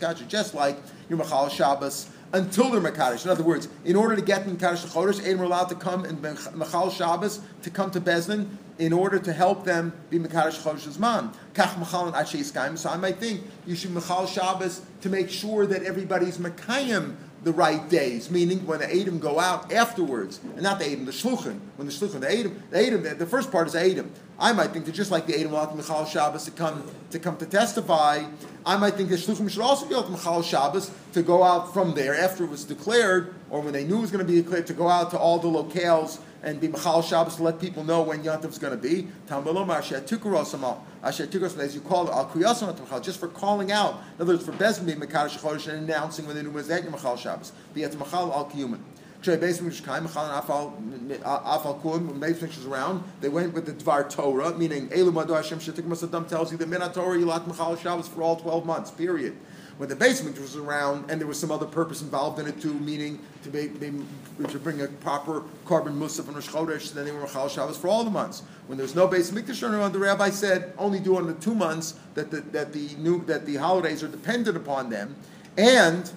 Shabbos, 0.00 0.22
just 0.28 0.54
like 0.54 0.78
your 1.08 1.18
Machal 1.18 1.48
Shabbos, 1.48 2.08
until 2.32 2.70
they're 2.70 2.80
Makadish. 2.80 3.24
In 3.24 3.30
other 3.30 3.42
words, 3.42 3.68
in 3.84 3.96
order 3.96 4.14
to 4.16 4.22
get 4.22 4.44
them 4.44 4.56
Kaddish 4.56 4.84
Chodesh, 4.84 5.24
are 5.26 5.42
allowed 5.42 5.68
to 5.70 5.74
come 5.74 6.04
and 6.04 6.20
Machal 6.54 6.90
Shabbos 6.90 7.40
to 7.62 7.70
come 7.70 7.90
to 7.90 8.00
Bezdin 8.00 8.48
in 8.78 8.92
order 8.92 9.18
to 9.18 9.32
help 9.32 9.64
them 9.64 9.92
be 10.10 10.18
Makadish 10.18 10.60
Chodesh 10.62 10.98
Man. 10.98 11.30
Kach 11.54 11.78
Machal 11.78 12.08
and 12.08 12.16
Ashe 12.16 12.44
So 12.78 12.90
I 12.90 12.96
might 12.96 13.18
think 13.18 13.42
you 13.66 13.74
should 13.74 13.92
Machal 13.92 14.26
Shabbos 14.26 14.82
to 15.00 15.08
make 15.08 15.30
sure 15.30 15.66
that 15.66 15.82
everybody's 15.82 16.38
Makayim 16.38 17.16
the 17.42 17.52
right 17.52 17.88
days, 17.88 18.30
meaning 18.30 18.66
when 18.66 18.80
the 18.80 19.00
Adam 19.00 19.18
go 19.18 19.38
out 19.38 19.72
afterwards, 19.72 20.40
and 20.42 20.62
not 20.62 20.78
the 20.78 20.86
Adam, 20.86 21.04
the 21.04 21.12
Shluchim. 21.12 21.60
When 21.76 21.86
the 21.86 21.92
Shluchim, 21.92 22.20
the 22.20 22.86
Adam, 22.86 23.02
the 23.02 23.14
the 23.14 23.26
first 23.26 23.52
part 23.52 23.68
is 23.68 23.76
Adam. 23.76 24.12
I 24.38 24.52
might 24.52 24.72
think 24.72 24.84
that 24.84 24.94
just 24.94 25.10
like 25.10 25.26
the 25.26 25.34
Adam 25.38 25.52
allowed 25.52 25.74
Michal 25.74 26.04
Shabbos 26.04 26.44
to 26.44 26.50
come 26.50 26.84
to 27.10 27.18
come 27.18 27.38
to 27.38 27.46
testify, 27.46 28.24
I 28.66 28.76
might 28.76 28.94
think 28.94 29.08
that 29.08 29.20
Shluchim 29.20 29.48
should 29.50 29.62
also 29.62 29.86
be 29.86 29.94
able 29.94 30.04
to 30.04 30.10
Michal 30.10 30.42
Shabbos 30.42 30.90
to 31.14 31.22
go 31.22 31.42
out 31.42 31.72
from 31.72 31.94
there 31.94 32.14
after 32.14 32.44
it 32.44 32.50
was 32.50 32.64
declared, 32.64 33.34
or 33.48 33.62
when 33.62 33.72
they 33.72 33.84
knew 33.84 33.96
it 33.98 34.02
was 34.02 34.10
going 34.10 34.26
to 34.26 34.30
be 34.30 34.42
declared, 34.42 34.66
to 34.66 34.74
go 34.74 34.88
out 34.88 35.10
to 35.12 35.18
all 35.18 35.38
the 35.38 35.48
locales 35.48 36.18
and 36.42 36.60
be 36.60 36.68
Michal 36.68 37.00
Shabbos 37.00 37.36
to 37.36 37.42
let 37.42 37.58
people 37.60 37.82
know 37.82 38.02
when 38.02 38.22
Yontif 38.22 38.50
is 38.50 38.58
going 38.58 38.72
to 38.72 38.82
be. 38.82 39.08
As 41.02 41.74
you 41.74 41.80
call 41.80 42.08
it, 42.08 43.02
just 43.02 43.18
for 43.18 43.28
calling 43.28 43.72
out. 43.72 43.94
In 44.16 44.22
other 44.22 44.34
words, 44.34 44.44
for 44.44 44.52
Bezin 44.52 44.84
being 44.86 45.00
Mekadosh 45.00 45.66
and 45.68 45.84
announcing 45.90 46.26
when 46.26 46.36
the 46.36 46.42
new 46.42 46.50
was 46.50 46.68
that 46.68 46.88
Michal 46.90 47.16
Shabbos. 47.16 47.52
Be 47.72 47.84
at 47.84 47.98
Michal 47.98 48.32
Al. 48.32 48.50
Around. 52.66 53.04
They 53.20 53.28
went 53.28 53.52
with 53.54 53.66
the 53.66 53.72
Dvar 53.72 54.08
Torah, 54.10 54.56
meaning 54.56 54.88
Elu 54.88 55.12
Madu 55.12 55.32
Hashem 55.32 55.58
Shetik 55.58 55.84
Masadam 55.84 56.28
tells 56.28 56.52
you 56.52 56.58
the 56.58 56.64
Minat 56.64 56.94
Torah 56.94 57.18
Yilat 57.18 57.46
Michal 57.46 57.76
Shabbos 57.76 58.08
for 58.08 58.22
all 58.22 58.36
twelve 58.36 58.64
months. 58.66 58.90
Period 58.90 59.36
when 59.78 59.88
the 59.88 59.96
basement 59.96 60.40
was 60.40 60.56
around 60.56 61.10
and 61.10 61.20
there 61.20 61.28
was 61.28 61.38
some 61.38 61.50
other 61.50 61.66
purpose 61.66 62.00
involved 62.00 62.38
in 62.38 62.46
it 62.46 62.60
too, 62.60 62.72
meaning 62.74 63.18
to, 63.42 63.50
be, 63.50 63.68
to 64.48 64.58
bring 64.58 64.80
a 64.80 64.88
proper 64.88 65.42
korban 65.66 65.96
musaf 65.96 66.28
and 66.28 66.68
Rosh 66.68 66.90
then 66.90 67.04
they 67.04 67.12
were 67.12 67.20
Machal 67.20 67.48
Shabbos 67.48 67.76
for 67.76 67.88
all 67.88 68.02
the 68.02 68.10
months. 68.10 68.42
When 68.66 68.78
there 68.78 68.84
was 68.84 68.94
no 68.94 69.06
base 69.06 69.30
mikdash 69.30 69.62
around, 69.62 69.92
the 69.92 69.98
rabbi 69.98 70.30
said 70.30 70.72
only 70.78 70.98
do 70.98 71.16
on 71.16 71.26
the 71.26 71.34
two 71.34 71.54
months 71.54 71.98
that 72.14 72.30
the, 72.30 72.40
that 72.52 72.72
the 72.72 72.88
new 72.96 73.24
that 73.26 73.44
the 73.46 73.56
holidays 73.56 74.02
are 74.02 74.08
dependent 74.08 74.56
upon 74.56 74.88
them, 74.88 75.14
and 75.58 76.10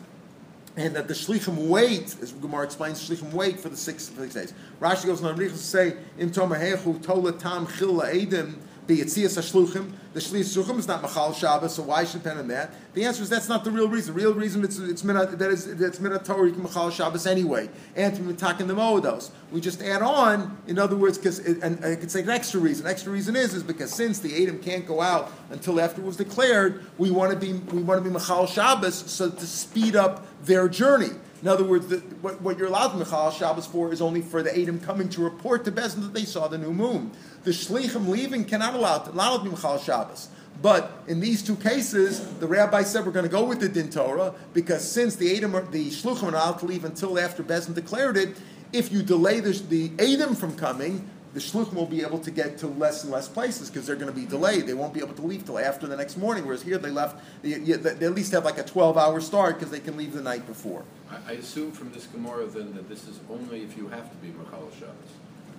and 0.80 0.96
that 0.96 1.10
the 1.10 1.14
shlichim 1.14 1.68
wait, 1.68 2.16
as 2.22 2.32
Gemara 2.32 2.64
explains, 2.64 3.08
shlichim 3.08 3.34
wait 3.34 3.60
for 3.60 3.68
the 3.68 3.76
six, 3.76 4.08
for 4.08 4.22
six 4.22 4.34
days. 4.34 4.54
Rashi 4.80 5.08
goes 5.08 5.22
on 5.22 5.38
to 5.38 5.58
say, 5.58 5.98
"In 6.18 6.32
tomahechu 6.32 7.04
tola 7.04 7.34
tam 7.34 7.68
chil 7.68 7.96
edim." 7.96 8.56
The 8.90 9.00
Yitzias 9.02 9.38
HaShluchim, 9.38 9.92
the 10.14 10.20
Shlias 10.20 10.58
Shluchim 10.58 10.80
is 10.80 10.88
not 10.88 11.04
Machal 11.04 11.32
Shabbos, 11.32 11.76
so 11.76 11.84
why 11.84 12.04
should 12.06 12.24
depend 12.24 12.40
on 12.40 12.48
that? 12.48 12.74
The 12.96 13.06
answer 13.06 13.22
is 13.22 13.30
that's 13.30 13.48
not 13.48 13.64
the 13.64 13.70
real 13.70 13.88
reason. 13.88 14.16
The 14.16 14.20
real 14.20 14.34
reason 14.34 14.64
it's 14.64 14.80
it's 14.80 15.04
minat, 15.04 15.38
that 15.38 15.52
is 15.52 15.78
that's 15.78 16.00
minat 16.00 16.26
Torah 16.26 16.52
Machal 16.52 16.90
Shabbos 16.90 17.28
anyway, 17.28 17.70
and 17.96 18.16
to 18.16 18.30
attack 18.32 18.60
in 18.60 18.68
the 18.68 18.74
Moedos. 18.74 19.30
We 19.52 19.62
just 19.62 19.84
add 19.84 20.02
on, 20.02 20.58
in 20.66 20.80
other 20.80 20.96
words, 20.96 21.20
because 21.20 21.38
and 21.38 21.86
I 21.86 21.98
could 21.98 22.10
say 22.10 22.24
an 22.24 22.30
extra 22.30 22.60
reason. 22.60 22.88
Extra 22.88 23.12
reason 23.12 23.36
is 23.36 23.54
is 23.54 23.62
because 23.62 23.94
since 23.94 24.18
the 24.18 24.44
Adam 24.44 24.58
can't 24.58 24.88
go 24.88 25.02
out 25.02 25.32
until 25.52 25.80
after 25.80 26.02
it 26.02 26.06
was 26.06 26.18
declared, 26.18 26.84
we 26.98 27.12
want 27.12 27.32
to 27.32 27.38
be 27.38 27.54
we 27.72 27.84
want 27.84 28.04
to 28.04 28.04
be 28.04 28.12
Machal 28.12 28.48
Shabbos 28.48 28.96
so 28.96 29.30
to 29.30 29.46
speed 29.46 29.96
up 29.96 30.26
their 30.44 30.68
journey. 30.68 31.12
In 31.42 31.48
other 31.48 31.64
words, 31.64 31.88
the, 31.88 31.98
what, 32.22 32.42
what, 32.42 32.58
you're 32.58 32.68
allowed 32.68 32.98
Michal 32.98 33.32
Shabbos 33.32 33.66
for 33.66 33.94
is 33.94 34.02
only 34.02 34.22
for 34.22 34.44
the 34.44 34.58
Adam 34.58 34.80
coming 34.80 35.08
to 35.10 35.22
report 35.22 35.64
to 35.66 35.72
Bezin 35.72 36.02
that 36.02 36.14
they 36.14 36.26
saw 36.26 36.48
the 36.48 36.58
new 36.58 36.74
moon. 36.74 37.12
The 37.44 37.52
Shlichim 37.52 38.08
leaving 38.10 38.44
cannot 38.44 38.74
allow 38.74 38.98
to, 39.00 39.12
allow 39.12 39.38
to 39.38 39.44
be 39.44 39.50
Michal 39.50 39.78
Shabbos. 39.78 40.28
But 40.62 40.92
in 41.08 41.22
these 41.22 41.42
two 41.42 41.56
cases, 41.56 42.28
the 42.40 42.48
rabbi 42.48 42.84
said 42.84 43.06
we're 43.06 43.14
going 43.14 43.26
to 43.26 43.32
go 43.32 43.46
with 43.46 43.62
the 43.62 43.70
Din 43.70 43.90
Torah 43.90 44.34
because 44.54 44.90
since 44.90 45.16
the 45.16 45.38
Adam, 45.38 45.54
the 45.72 45.90
Shluchim 45.90 46.24
are 46.24 46.30
allowed 46.30 46.60
to 46.60 46.66
leave 46.66 46.84
until 46.84 47.18
after 47.18 47.44
Bezin 47.44 47.74
declared 47.74 48.18
it, 48.18 48.36
if 48.74 48.92
you 48.92 49.02
delay 49.02 49.40
the, 49.40 49.52
the 49.70 49.92
Adam 50.14 50.36
from 50.36 50.56
coming, 50.56 51.10
the 51.34 51.40
shluchim 51.40 51.74
will 51.74 51.86
be 51.86 52.02
able 52.02 52.20
to 52.20 52.32
get 52.32 52.58
to 52.60 52.68
less 52.68 53.04
and 53.04 53.12
less 53.12 53.28
places 53.28 53.70
because 53.70 53.86
they're 53.86 53.96
going 53.96 54.12
to 54.12 54.20
be 54.20 54.26
delayed. 54.26 54.66
They 54.66 54.74
won't 54.74 54.94
be 54.94 55.00
able 55.00 55.14
to 55.14 55.22
leave 55.22 55.46
till 55.46 55.60
after 55.60 55.86
the 55.86 55.96
next 55.96 56.18
morning. 56.18 56.46
Whereas 56.46 56.64
here 56.64 56.78
they 56.80 56.90
left, 56.90 57.24
they, 57.44 57.54
they 57.54 58.06
at 58.06 58.16
least 58.16 58.32
have 58.32 58.46
like 58.46 58.58
a 58.58 58.64
12 58.64 58.98
hour 58.98 59.22
start 59.22 59.56
because 59.60 59.72
they 59.72 59.80
can 59.80 59.96
leave 59.96 60.14
the 60.14 60.22
night 60.22 60.48
before. 60.48 60.84
I, 61.10 61.18
I 61.28 61.32
assume 61.34 61.72
from 61.72 61.92
this 61.92 62.08
Gemara 62.08 62.48
then 62.48 62.74
that 62.74 62.90
this 62.90 63.08
is 63.08 63.20
only 63.30 63.62
if 63.64 63.78
you 63.78 63.88
have 63.90 64.10
to 64.10 64.16
be 64.18 64.30
Machal 64.30 64.70
Shabbos. 64.80 64.96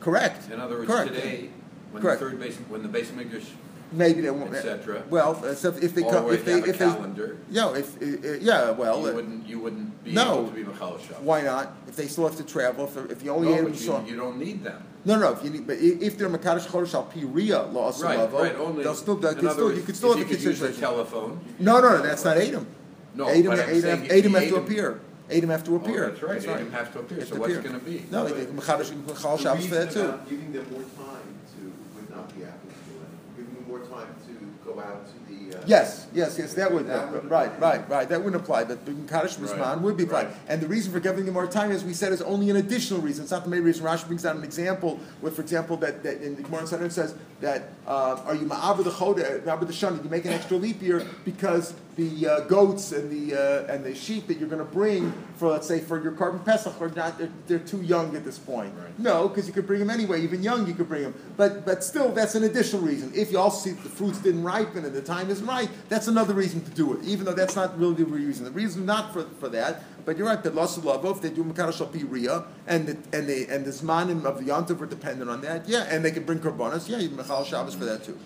Correct. 0.00 0.50
In 0.50 0.60
other 0.60 0.76
words, 0.78 0.88
Correct. 0.90 1.14
today, 1.14 1.50
when 1.92 2.02
Correct. 2.02 2.20
the 2.20 2.30
third 2.30 2.40
base, 2.40 2.56
when 2.68 2.82
the 2.82 2.88
base 2.88 3.10
English 3.12 3.46
Maybe 3.92 4.20
they 4.20 4.30
won't. 4.30 4.54
etc. 4.54 5.02
Well, 5.10 5.34
uh, 5.44 5.52
so 5.54 5.70
if 5.70 5.94
they 5.96 6.02
Or 6.04 6.12
come, 6.12 6.30
if 6.30 6.44
they, 6.44 6.52
have 6.52 6.64
a 6.64 6.70
if 6.70 6.78
they, 6.78 6.84
calendar. 6.84 7.38
yeah, 7.50 7.74
if 7.74 8.00
uh, 8.00 8.38
yeah, 8.40 8.70
well, 8.70 9.00
you 9.02 9.08
uh, 9.08 9.12
wouldn't 9.14 9.48
you 9.48 9.58
wouldn't 9.58 10.04
be 10.04 10.12
no. 10.12 10.32
able 10.34 10.46
to 10.48 10.54
be 10.54 10.62
Machal 10.62 10.98
Shabbos. 10.98 11.22
why 11.22 11.42
not? 11.42 11.74
If 11.88 11.96
they 11.96 12.06
still 12.06 12.26
have 12.28 12.36
to 12.36 12.44
travel, 12.44 12.84
if, 12.84 13.10
if 13.10 13.22
you 13.24 13.32
only 13.32 13.48
No, 13.48 13.54
had 13.54 13.64
but 13.64 13.72
them 13.74 13.82
saw, 13.82 14.04
you, 14.04 14.12
you 14.12 14.16
don't 14.16 14.38
need 14.38 14.62
them. 14.62 14.80
No, 15.04 15.18
no, 15.18 15.32
if 15.32 15.42
you 15.44 15.50
need, 15.50 15.66
but 15.66 15.78
if 15.78 16.18
they're 16.18 16.28
Makadosh 16.28 16.66
Chodesh 16.66 16.94
al 16.94 17.04
Pi 17.04 17.20
Ria 17.22 17.62
Lo 17.62 17.84
Right, 17.86 17.94
Asalavo, 17.94 18.32
right. 18.32 18.54
Only 18.56 18.84
they'll 18.84 18.94
still, 18.94 19.16
they 19.16 19.28
in 19.30 19.34
can 19.36 19.46
other 19.46 19.54
still, 19.54 19.64
words, 19.66 19.78
you 19.78 19.84
could 19.84 19.96
still 19.96 20.12
if 20.12 20.18
have 20.18 20.26
a 20.26 20.30
you 20.30 20.36
could 20.36 20.44
use 20.44 20.58
the 20.60 20.66
consideration. 20.68 20.80
telephone. 21.06 21.40
No, 21.58 21.80
no, 21.80 21.96
no, 21.96 22.02
that's 22.02 22.24
not 22.24 22.36
Adam. 22.36 22.66
No, 23.14 23.28
Adam, 23.28 23.44
but 23.46 23.60
I'm 23.60 23.76
Adam, 23.84 24.04
Adam 24.10 24.34
have 24.34 24.48
to 24.48 24.56
appear. 24.56 25.00
Adam 25.30 25.50
have 25.50 25.64
to 25.64 25.72
Oh, 25.72 25.76
appear. 25.76 26.10
that's 26.10 26.22
right. 26.22 26.44
Adam 26.56 26.72
have 26.72 26.92
to 26.92 26.98
appear. 27.00 27.18
Have 27.20 27.28
So 27.28 27.34
to 27.36 27.40
what's 27.40 27.56
going 27.58 27.72
to 27.72 27.78
be? 27.78 28.04
No, 28.10 28.26
they 28.28 28.44
Makadosh 28.46 29.22
Chal 29.22 29.38
Shabbos 29.38 29.66
for 29.66 29.74
that 29.76 29.90
too. 29.90 30.14
Giving 30.28 30.52
them 30.52 30.66
more 30.70 30.82
time 30.82 31.22
to, 31.54 31.72
would 31.94 32.10
not 32.10 32.28
be 32.36 32.44
applicable. 32.44 33.06
Giving 33.36 33.54
them 33.54 33.64
more 33.68 33.78
time 33.80 34.14
to 34.26 34.32
go 34.66 34.80
out 34.80 35.06
to 35.06 35.12
the, 35.14 35.18
the. 35.19 35.19
Yes, 35.66 36.06
yes, 36.12 36.38
yes, 36.38 36.54
that 36.54 36.72
would, 36.72 36.86
That 36.86 37.12
would 37.12 37.30
right, 37.30 37.50
right, 37.60 37.88
right, 37.88 38.08
that 38.08 38.22
wouldn't 38.22 38.42
apply, 38.42 38.64
but 38.64 38.84
Kaddish 39.08 39.38
Right, 39.38 39.50
Bisman 39.50 39.80
would 39.82 39.96
be 39.96 40.04
applied. 40.04 40.26
right. 40.26 40.36
And 40.48 40.60
the 40.60 40.66
reason 40.66 40.92
for 40.92 41.00
giving 41.00 41.24
him 41.26 41.34
more 41.34 41.46
time, 41.46 41.70
as 41.70 41.84
we 41.84 41.92
said, 41.94 42.12
is 42.12 42.22
only 42.22 42.50
an 42.50 42.56
additional 42.56 43.00
reason, 43.00 43.22
it's 43.24 43.30
not 43.30 43.44
the 43.44 43.50
main 43.50 43.62
reason. 43.62 43.84
Rashi 43.84 44.06
brings 44.06 44.22
down 44.22 44.36
an 44.38 44.44
example 44.44 44.98
with, 45.22 45.36
for 45.36 45.42
example, 45.42 45.76
that, 45.78 46.02
that 46.02 46.22
in 46.22 46.36
the 46.36 46.42
Gemara 46.42 46.66
Sanhedrin 46.66 46.90
says 46.90 47.14
that, 47.40 47.70
uh, 47.86 48.20
are 48.24 48.34
you 48.34 48.46
ma'aber 48.46 48.84
the 48.84 48.90
chodesh, 48.90 49.40
ma'aber 49.42 49.66
the 49.66 49.72
shana, 49.72 50.02
you 50.02 50.10
make 50.10 50.24
an 50.24 50.32
extra 50.32 50.56
leap 50.56 50.82
year 50.82 51.06
because 51.24 51.74
the 52.00 52.26
uh, 52.26 52.40
goats 52.40 52.92
and 52.92 53.10
the, 53.10 53.36
uh, 53.36 53.72
and 53.72 53.84
the 53.84 53.94
sheep 53.94 54.26
that 54.26 54.38
you're 54.38 54.48
gonna 54.48 54.64
bring 54.64 55.12
for, 55.36 55.50
let's 55.50 55.68
say, 55.68 55.80
for 55.80 56.02
your 56.02 56.12
korban 56.12 56.42
pesach 56.44 56.80
are 56.80 56.88
not, 56.90 57.18
they're, 57.18 57.30
they're 57.46 57.58
too 57.58 57.82
young 57.82 58.16
at 58.16 58.24
this 58.24 58.38
point. 58.38 58.72
Right. 58.74 58.98
No, 58.98 59.28
because 59.28 59.46
you 59.46 59.52
could 59.52 59.66
bring 59.66 59.80
them 59.80 59.90
anyway, 59.90 60.22
even 60.22 60.42
young 60.42 60.66
you 60.66 60.74
could 60.74 60.88
bring 60.88 61.02
them. 61.02 61.14
But, 61.36 61.66
but 61.66 61.84
still, 61.84 62.10
that's 62.12 62.34
an 62.34 62.44
additional 62.44 62.82
reason. 62.82 63.12
If 63.14 63.30
you 63.30 63.38
also 63.38 63.68
see 63.68 63.76
the 63.76 63.88
fruits 63.88 64.18
didn't 64.18 64.44
ripen 64.44 64.84
and 64.84 64.94
the 64.94 65.02
time 65.02 65.28
isn't 65.30 65.46
right, 65.46 65.68
that's 65.88 66.08
another 66.08 66.32
reason 66.32 66.64
to 66.64 66.70
do 66.70 66.94
it, 66.94 67.04
even 67.04 67.26
though 67.26 67.34
that's 67.34 67.56
not 67.56 67.78
really 67.78 67.94
the 67.94 68.06
reason. 68.06 68.44
The 68.46 68.50
reason 68.50 68.86
not 68.86 69.12
for, 69.12 69.24
for 69.38 69.50
that, 69.50 69.84
but 70.06 70.16
you're 70.16 70.26
right, 70.26 70.42
that 70.42 70.54
loss 70.54 70.78
of 70.78 70.86
love, 70.86 71.04
if 71.04 71.20
they 71.20 71.30
do 71.30 71.44
Makara 71.44 71.76
Shal 71.76 72.46
and 72.66 72.86
the, 72.86 73.16
and 73.16 73.28
the, 73.28 73.46
and 73.48 73.64
the 73.66 73.70
Zmanim 73.70 74.24
of 74.24 74.38
the 74.38 74.50
Yontav 74.50 74.80
are 74.80 74.86
dependent 74.86 75.30
on 75.30 75.42
that, 75.42 75.68
yeah, 75.68 75.86
and 75.90 76.02
they 76.04 76.10
can 76.10 76.24
bring 76.24 76.38
Karbonas, 76.38 76.88
yeah, 76.88 76.98
you 76.98 77.10
Mechal 77.10 77.44
Shabbos 77.44 77.74
for 77.74 77.84
that 77.84 78.04
too. 78.04 78.18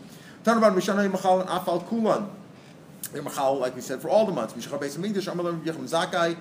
Tanaban 0.44 0.74
Rishana 0.74 1.10
Mechal 1.10 1.40
and 1.40 1.48
Afal 1.48 1.88
Kulan. 1.88 2.30
Like 3.12 3.74
we 3.74 3.80
said, 3.80 4.00
for 4.00 4.08
all 4.08 4.26
the 4.26 4.32
months. 4.32 4.54
Mishachar 4.54 4.80
Beis 4.80 4.96
Hamikdash, 4.96 5.32
Amalar 5.32 5.60
Yechim 5.62 5.88
Zakai. 5.88 6.36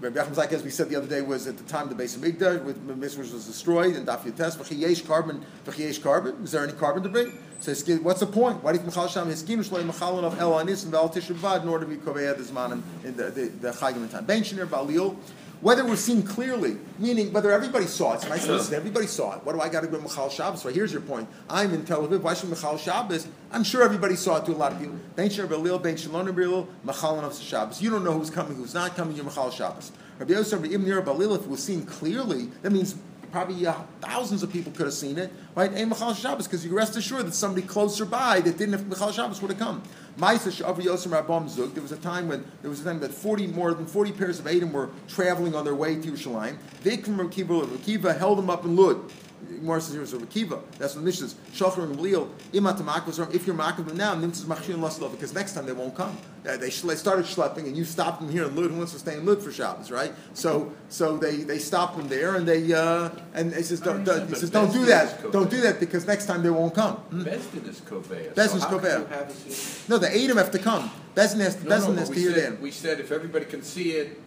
Rabbi 0.00 0.18
Yechim 0.18 0.34
Zakai, 0.34 0.52
as 0.52 0.62
we 0.62 0.70
said 0.70 0.88
the 0.88 0.96
other 0.96 1.06
day, 1.06 1.22
was 1.22 1.46
at 1.46 1.56
the 1.56 1.64
time 1.64 1.88
the 1.88 1.94
Beis 1.94 2.16
Hamikdash, 2.16 2.64
with 2.64 2.86
Mishmash 2.86 3.32
was 3.32 3.46
destroyed, 3.46 3.96
and 3.96 4.06
Daf 4.06 4.24
Yates, 4.24 4.56
V'chiyesh 4.56 5.02
korban, 5.02 5.42
V'chiyesh 5.66 6.00
korban. 6.00 6.42
Is 6.44 6.52
there 6.52 6.62
any 6.62 6.72
korban 6.72 7.02
to 7.02 7.08
bring? 7.08 7.38
So 7.60 7.72
what's 7.98 8.20
the 8.20 8.26
point? 8.26 8.62
Why 8.62 8.72
do 8.72 8.78
you 8.78 8.84
Mechal 8.84 9.08
Sham? 9.08 9.28
His 9.28 9.40
skin 9.40 9.58
is 9.60 9.72
like 9.72 9.84
El 9.84 10.60
Anis 10.60 10.82
and 10.82 10.92
Val 10.92 11.08
Tishav 11.08 11.62
in 11.62 11.68
order 11.68 11.86
to 11.86 11.90
be 11.90 11.96
Kovei 11.96 12.36
the 12.36 12.42
Zman 12.42 12.82
in 13.04 13.16
the, 13.16 13.30
the, 13.30 13.70
Chagim 13.70 14.10
time. 14.10 14.26
Ben 14.26 14.42
Shinir, 14.42 14.66
Balil. 14.66 15.16
Whether 15.64 15.82
we're 15.82 15.96
seen 15.96 16.22
clearly, 16.22 16.76
meaning 16.98 17.32
whether 17.32 17.50
everybody 17.50 17.86
saw 17.86 18.12
it. 18.12 18.20
So 18.20 18.30
I 18.30 18.36
said, 18.36 18.50
listen, 18.50 18.74
everybody 18.74 19.06
saw 19.06 19.34
it. 19.34 19.46
What 19.46 19.54
do 19.54 19.62
I 19.62 19.70
got 19.70 19.80
to 19.80 19.86
go 19.86 19.98
Michal 19.98 20.28
Shabbos? 20.28 20.60
So 20.60 20.68
here's 20.68 20.92
your 20.92 21.00
point. 21.00 21.26
I'm 21.48 21.72
in 21.72 21.86
Tel 21.86 22.06
Aviv. 22.06 22.20
Why 22.20 22.34
should 22.34 22.50
Michal 22.50 22.76
Shabbos? 22.76 23.26
I'm 23.50 23.64
sure 23.64 23.82
everybody 23.82 24.14
saw 24.14 24.36
it 24.36 24.44
to 24.44 24.52
a 24.52 24.58
lot 24.58 24.72
of 24.72 24.78
people. 24.78 24.96
Ben 25.16 25.30
Sher 25.30 25.46
Belil, 25.46 25.82
Ben 25.82 25.96
Shalom 25.96 26.26
Belil, 26.26 26.66
Michal 26.84 27.18
and 27.18 27.34
Shabbos. 27.34 27.80
You 27.80 27.88
don't 27.88 28.04
know 28.04 28.12
who's 28.12 28.28
coming, 28.28 28.58
who's 28.58 28.74
not 28.74 28.94
coming. 28.94 29.16
You're 29.16 29.24
Michal 29.24 29.50
Shabbos. 29.50 29.90
Rabbi 30.18 30.34
Yosef, 30.34 30.62
Ibn 30.62 30.84
Balil, 30.84 31.34
if 31.34 31.44
it 31.44 31.48
was 31.48 31.62
seen 31.62 31.86
clearly, 31.86 32.50
that 32.60 32.70
means 32.70 32.96
probably 33.34 33.66
uh, 33.66 33.74
thousands 34.00 34.44
of 34.44 34.52
people 34.52 34.70
could 34.70 34.86
have 34.86 34.94
seen 34.94 35.18
it, 35.18 35.28
right? 35.56 35.72
Ain't 35.74 35.88
Michal 35.88 36.14
Shabbos, 36.14 36.46
because 36.46 36.64
you 36.64 36.72
rest 36.72 36.96
assured 36.96 37.26
that 37.26 37.34
somebody 37.34 37.66
closer 37.66 38.04
by 38.04 38.38
that 38.38 38.56
didn't 38.56 38.74
have 38.74 38.86
Michal 38.86 39.10
Shabbos 39.10 39.42
would 39.42 39.50
have 39.50 39.58
come. 39.58 39.82
There 40.16 40.28
was 40.28 41.90
a 41.90 41.96
time 41.96 42.28
when 42.28 42.44
there 42.62 42.70
was 42.70 42.80
a 42.80 42.84
time 42.84 43.00
that 43.00 43.10
forty 43.10 43.48
more 43.48 43.74
than 43.74 43.86
forty 43.86 44.12
pairs 44.12 44.38
of 44.38 44.46
Adam 44.46 44.72
were 44.72 44.90
traveling 45.08 45.56
on 45.56 45.64
their 45.64 45.74
way 45.74 45.96
to 45.96 46.12
Yerushalayim. 46.12 46.58
They 46.84 46.98
from 46.98 47.18
Rekiva 47.18 48.16
held 48.16 48.38
them 48.38 48.48
up 48.48 48.64
in 48.64 48.76
Lud. 48.76 49.00
Gemara 49.46 49.80
says 49.80 49.94
here's 49.94 50.12
a 50.12 50.18
Rekiva. 50.18 50.60
That's 50.78 50.94
what 50.94 51.00
the 51.00 51.06
Mishnah 51.06 51.28
says. 51.28 51.36
Shachar 51.52 51.84
and 51.84 51.96
Gamliel. 51.96 53.34
If 53.34 53.46
you're 53.46 53.56
making 53.56 53.84
them 53.84 53.96
now, 53.96 54.14
nimtzes 54.14 54.44
machshin 54.44 54.76
laslo 54.76 55.10
because 55.10 55.34
next 55.34 55.52
time 55.54 55.66
they 55.66 55.72
won't 55.72 55.94
come. 55.94 56.16
They, 56.42 56.56
they 56.58 56.70
started 56.70 57.24
schlepping, 57.24 57.64
and 57.64 57.76
you 57.76 57.84
stopped 57.84 58.20
them 58.20 58.30
here 58.30 58.44
in 58.44 58.54
Lud. 58.54 58.70
Who 58.70 58.76
wants 58.76 58.92
to 58.92 58.98
stay 58.98 59.16
in 59.16 59.24
Lud 59.24 59.42
for 59.42 59.50
Shabbos, 59.50 59.90
right? 59.90 60.12
So, 60.34 60.72
so 60.90 61.16
they, 61.16 61.36
they 61.36 61.58
stopped 61.58 61.96
them 61.96 62.08
there, 62.08 62.34
and 62.34 62.46
they 62.46 62.70
uh, 62.72 63.08
and 63.32 63.54
he 63.54 63.62
says, 63.62 63.80
don't, 63.80 64.04
don't, 64.04 64.28
he 64.28 64.34
says, 64.34 64.50
don't 64.50 64.70
do 64.72 64.84
that, 64.84 65.32
don't 65.32 65.50
do 65.50 65.62
that, 65.62 65.80
because 65.80 66.06
next 66.06 66.26
time 66.26 66.42
they 66.42 66.50
won't 66.50 66.74
come. 66.74 66.96
Hmm? 66.96 67.22
Besdin 67.22 67.66
is 67.66 67.80
Koveya. 67.80 68.34
Besdin 68.34 68.56
is 68.56 68.64
how 68.64 68.78
Koveya. 68.78 69.08
have 69.08 69.88
No, 69.88 69.96
the 69.98 70.14
Adam 70.14 70.36
have 70.36 70.50
to 70.50 70.58
come. 70.58 70.90
Bezin 71.14 71.40
has, 71.40 71.62
No, 71.64 71.78
no, 71.78 71.94
has 71.94 72.08
to 72.08 72.14
we 72.14 72.20
hear 72.20 72.32
them. 72.32 72.58
we 72.60 72.70
said 72.70 73.00
if 73.00 73.10
everybody 73.12 73.44
can 73.46 73.62
see 73.62 73.92
it, 73.92 74.20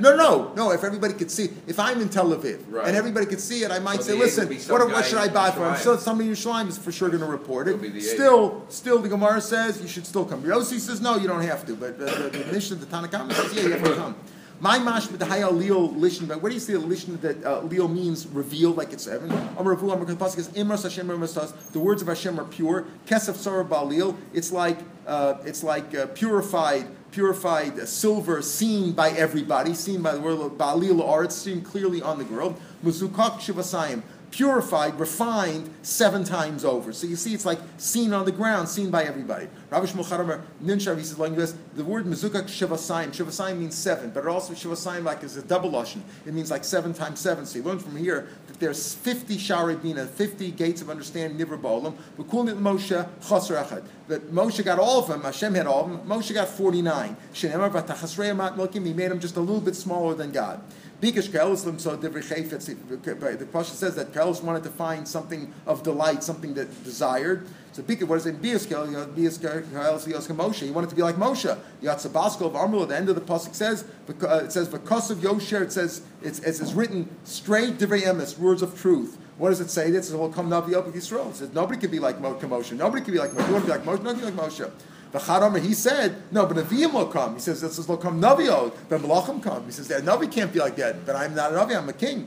No, 0.00 0.16
no, 0.16 0.52
no. 0.54 0.72
If 0.72 0.84
everybody 0.84 1.14
could 1.14 1.30
see, 1.30 1.48
if 1.66 1.78
I'm 1.78 2.00
in 2.00 2.08
Tel 2.08 2.30
Aviv 2.30 2.64
Right. 2.68 2.86
and 2.88 2.96
everybody 2.96 3.26
could 3.26 3.40
see 3.40 3.62
it, 3.62 3.70
I 3.70 3.78
might 3.78 4.02
So 4.02 4.12
say, 4.12 4.18
"Listen, 4.18 4.42
Adam 4.42 4.48
will 4.48 4.56
be 4.56 4.60
some 4.60 4.78
what, 4.78 4.92
what 4.92 5.04
should 5.04 5.18
I 5.18 5.28
buy 5.28 5.50
for?" 5.50 5.64
I'm 5.64 5.80
sure 5.80 5.96
somebody 5.98 6.28
in 6.28 6.34
Yerushalayim 6.34 6.68
is 6.68 6.78
for 6.78 6.92
sure 6.92 7.08
going 7.08 7.20
to 7.20 7.26
report 7.26 7.68
it. 7.68 7.80
the 7.80 8.00
Still, 8.00 8.64
still, 8.68 8.98
the 8.98 9.08
Gemara 9.08 9.40
says 9.40 9.80
you 9.80 9.88
should 9.88 10.06
still 10.06 10.24
come. 10.24 10.42
Yossi 10.42 10.78
says 10.80 11.00
no, 11.00 11.16
you 11.16 11.28
don't 11.28 11.42
have 11.42 11.64
to. 11.66 11.74
But 11.76 11.94
uh, 12.00 12.04
the, 12.28 12.38
the 12.38 12.52
Mishnah, 12.52 12.76
the 12.76 12.86
Tanna 12.86 13.08
Kamma 13.08 13.32
says, 13.32 13.54
"Yeah, 13.54 13.62
you 13.62 13.70
have 13.72 13.84
to 13.84 13.94
come." 13.94 14.16
My 14.60 14.78
mash 14.78 15.08
with 15.10 15.18
the 15.20 15.26
hayal 15.26 15.52
leo 15.52 15.88
lishn, 15.88 16.26
but 16.28 16.40
where 16.40 16.48
do 16.48 16.54
you 16.54 16.60
say 16.60 16.74
lishn 16.74 17.20
that 17.20 17.44
uh, 17.44 17.60
leo 17.62 17.86
means 17.88 18.26
reveal 18.28 18.70
like 18.70 18.92
it's 18.92 19.04
seven? 19.04 19.30
Amar 19.58 19.74
Ravu, 19.74 19.90
Amar 19.92 20.06
Pasuk 20.06 20.38
is 20.38 20.48
imras 20.50 20.84
Hashem 20.84 21.08
imras. 21.08 21.52
The 21.72 21.80
words 21.80 22.02
of 22.02 22.08
Hashem 22.08 22.38
are 22.38 22.44
pure. 22.44 22.86
Kesef 23.06 23.34
sarah 23.34 23.64
balil. 23.64 24.16
It's 24.32 24.52
like 24.52 24.78
uh, 25.06 25.34
it's 25.44 25.62
like 25.62 25.94
uh, 25.94 26.06
purified 26.08 26.86
purified 27.10 27.78
uh, 27.78 27.86
silver 27.86 28.42
seen 28.42 28.92
by 28.92 29.10
everybody, 29.10 29.72
seen 29.72 30.02
by 30.02 30.12
the 30.12 30.20
world 30.20 30.40
of 30.40 30.58
Balil 30.58 31.00
or 31.00 31.22
it's 31.22 31.36
seen 31.36 31.62
clearly 31.62 32.02
on 32.02 32.18
the 32.18 32.24
world. 32.24 32.60
Muzukak 32.84 33.38
Shivasayim, 33.38 34.02
purified, 34.34 34.98
refined 34.98 35.72
seven 35.82 36.24
times 36.24 36.64
over. 36.64 36.92
So 36.92 37.06
you 37.06 37.14
see, 37.14 37.34
it's 37.34 37.46
like 37.46 37.60
seen 37.78 38.12
on 38.12 38.24
the 38.24 38.32
ground, 38.32 38.68
seen 38.68 38.90
by 38.90 39.04
everybody. 39.04 39.46
Rabbi 39.70 39.86
Shmuel 39.86 40.42
Ninshav, 40.60 40.98
he 40.98 41.04
says 41.04 41.56
the 41.76 41.84
word 41.84 42.04
Mezukak 42.04 42.46
Shivasayim, 42.46 43.10
Shivasayim 43.10 43.58
means 43.58 43.76
seven, 43.76 44.10
but 44.10 44.24
it 44.24 44.28
also 44.28 44.52
Shivasayim 44.52 45.04
like 45.04 45.22
is 45.22 45.36
a 45.36 45.42
double 45.42 45.70
lashon. 45.70 46.00
It 46.26 46.34
means 46.34 46.50
like 46.50 46.64
seven 46.64 46.92
times 46.92 47.20
seven. 47.20 47.46
So 47.46 47.58
you 47.58 47.64
learn 47.64 47.78
from 47.78 47.96
here 47.96 48.26
that 48.48 48.58
there's 48.58 48.94
50 48.94 49.38
Shari 49.38 49.76
Bina, 49.76 50.04
50 50.04 50.50
gates 50.50 50.82
of 50.82 50.90
understanding, 50.90 51.38
Nivra 51.38 51.60
Ba'olam, 51.60 51.94
V'kulnit 52.18 52.58
Moshe 52.58 53.08
Chasar 53.20 53.64
Echad. 53.64 53.84
That 54.08 54.32
Moshe 54.32 54.64
got 54.64 54.80
all 54.80 54.98
of 54.98 55.06
them, 55.06 55.22
Hashem 55.22 55.54
had 55.54 55.68
all 55.68 55.84
of 55.84 55.90
them, 55.90 56.00
Moshe 56.08 56.34
got 56.34 56.48
49. 56.48 57.16
Shenemar 57.32 57.70
V'tachasrei 57.70 58.30
Amat 58.30 58.56
Milkim, 58.56 58.84
he 58.84 58.92
made 58.92 59.12
them 59.12 59.20
just 59.20 59.36
a 59.36 59.40
little 59.40 59.60
bit 59.60 59.76
smaller 59.76 60.14
than 60.14 60.32
God. 60.32 60.60
Bikash 61.00 61.28
Kelis 61.28 61.80
so 61.80 61.96
the 61.96 63.46
Pasha 63.46 63.72
says 63.72 63.94
that 63.96 64.12
Kelis 64.12 64.42
wanted 64.42 64.62
to 64.62 64.70
find 64.70 65.06
something 65.06 65.52
of 65.66 65.82
delight, 65.82 66.22
something 66.22 66.54
that 66.54 66.84
desired. 66.84 67.46
So 67.72 67.82
Bika, 67.82 68.04
what 68.04 68.18
is 68.18 68.26
it? 68.26 68.40
Kelis, 68.40 70.06
Yos 70.08 70.28
Moshe. 70.28 70.64
He 70.64 70.70
wanted 70.70 70.90
to 70.90 70.96
be 70.96 71.02
like 71.02 71.16
Moshe. 71.16 71.58
Yatzabasko 71.82 72.42
of 72.46 72.82
at 72.82 72.88
the 72.88 72.96
end 72.96 73.08
of 73.08 73.16
the 73.16 73.20
pasuk 73.20 73.54
says, 73.54 73.84
it 74.08 74.52
says, 74.52 74.68
because 74.68 75.10
of 75.10 75.18
Yosher, 75.18 75.62
it 75.62 75.72
says, 75.72 76.02
it's, 76.22 76.38
it's, 76.40 76.60
it's 76.60 76.72
written 76.72 77.08
straight 77.24 77.78
divrei 77.78 78.38
words 78.38 78.62
of 78.62 78.78
truth. 78.80 79.18
What 79.36 79.48
does 79.48 79.60
it 79.60 79.70
say? 79.70 79.90
This 79.90 80.08
is 80.08 80.14
will 80.14 80.28
come 80.28 80.48
Navi 80.48 80.74
up 80.74 80.86
with 80.86 80.94
Yisrael. 80.94 81.30
It 81.30 81.36
says 81.36 81.52
nobody 81.52 81.80
can 81.80 81.90
be 81.90 81.98
like 81.98 82.20
Mo- 82.20 82.34
Moshe. 82.34 82.72
Nobody 82.72 83.02
can 83.02 83.12
be 83.12 83.18
like 83.18 83.30
Moshe. 83.30 83.50
Want 83.50 83.66
to 83.66 83.72
be 83.72 83.76
like 83.76 83.82
Moshe? 83.82 84.02
Nobody 84.04 84.20
can 84.20 84.30
be 84.30 84.36
like 84.36 84.50
Moshe. 84.50 84.70
The 85.14 85.20
Charamer, 85.20 85.62
he 85.62 85.74
said, 85.74 86.20
no, 86.32 86.44
but 86.44 86.56
Nevi'im 86.56 86.92
will 86.92 87.06
come. 87.06 87.34
He 87.34 87.40
says, 87.40 87.60
this 87.60 87.78
is 87.78 87.86
will 87.86 87.96
come 87.96 88.20
Naviot, 88.20 88.74
but 88.88 89.00
Malachim 89.00 89.40
come. 89.40 89.64
He 89.64 89.70
says, 89.70 89.86
that 89.86 90.02
Navi 90.02 90.28
can't 90.28 90.52
be 90.52 90.58
like 90.58 90.74
that, 90.74 91.06
but 91.06 91.14
I'm 91.14 91.36
not 91.36 91.52
a 91.52 91.54
Navi, 91.54 91.78
I'm 91.78 91.88
a 91.88 91.92
king. 91.92 92.26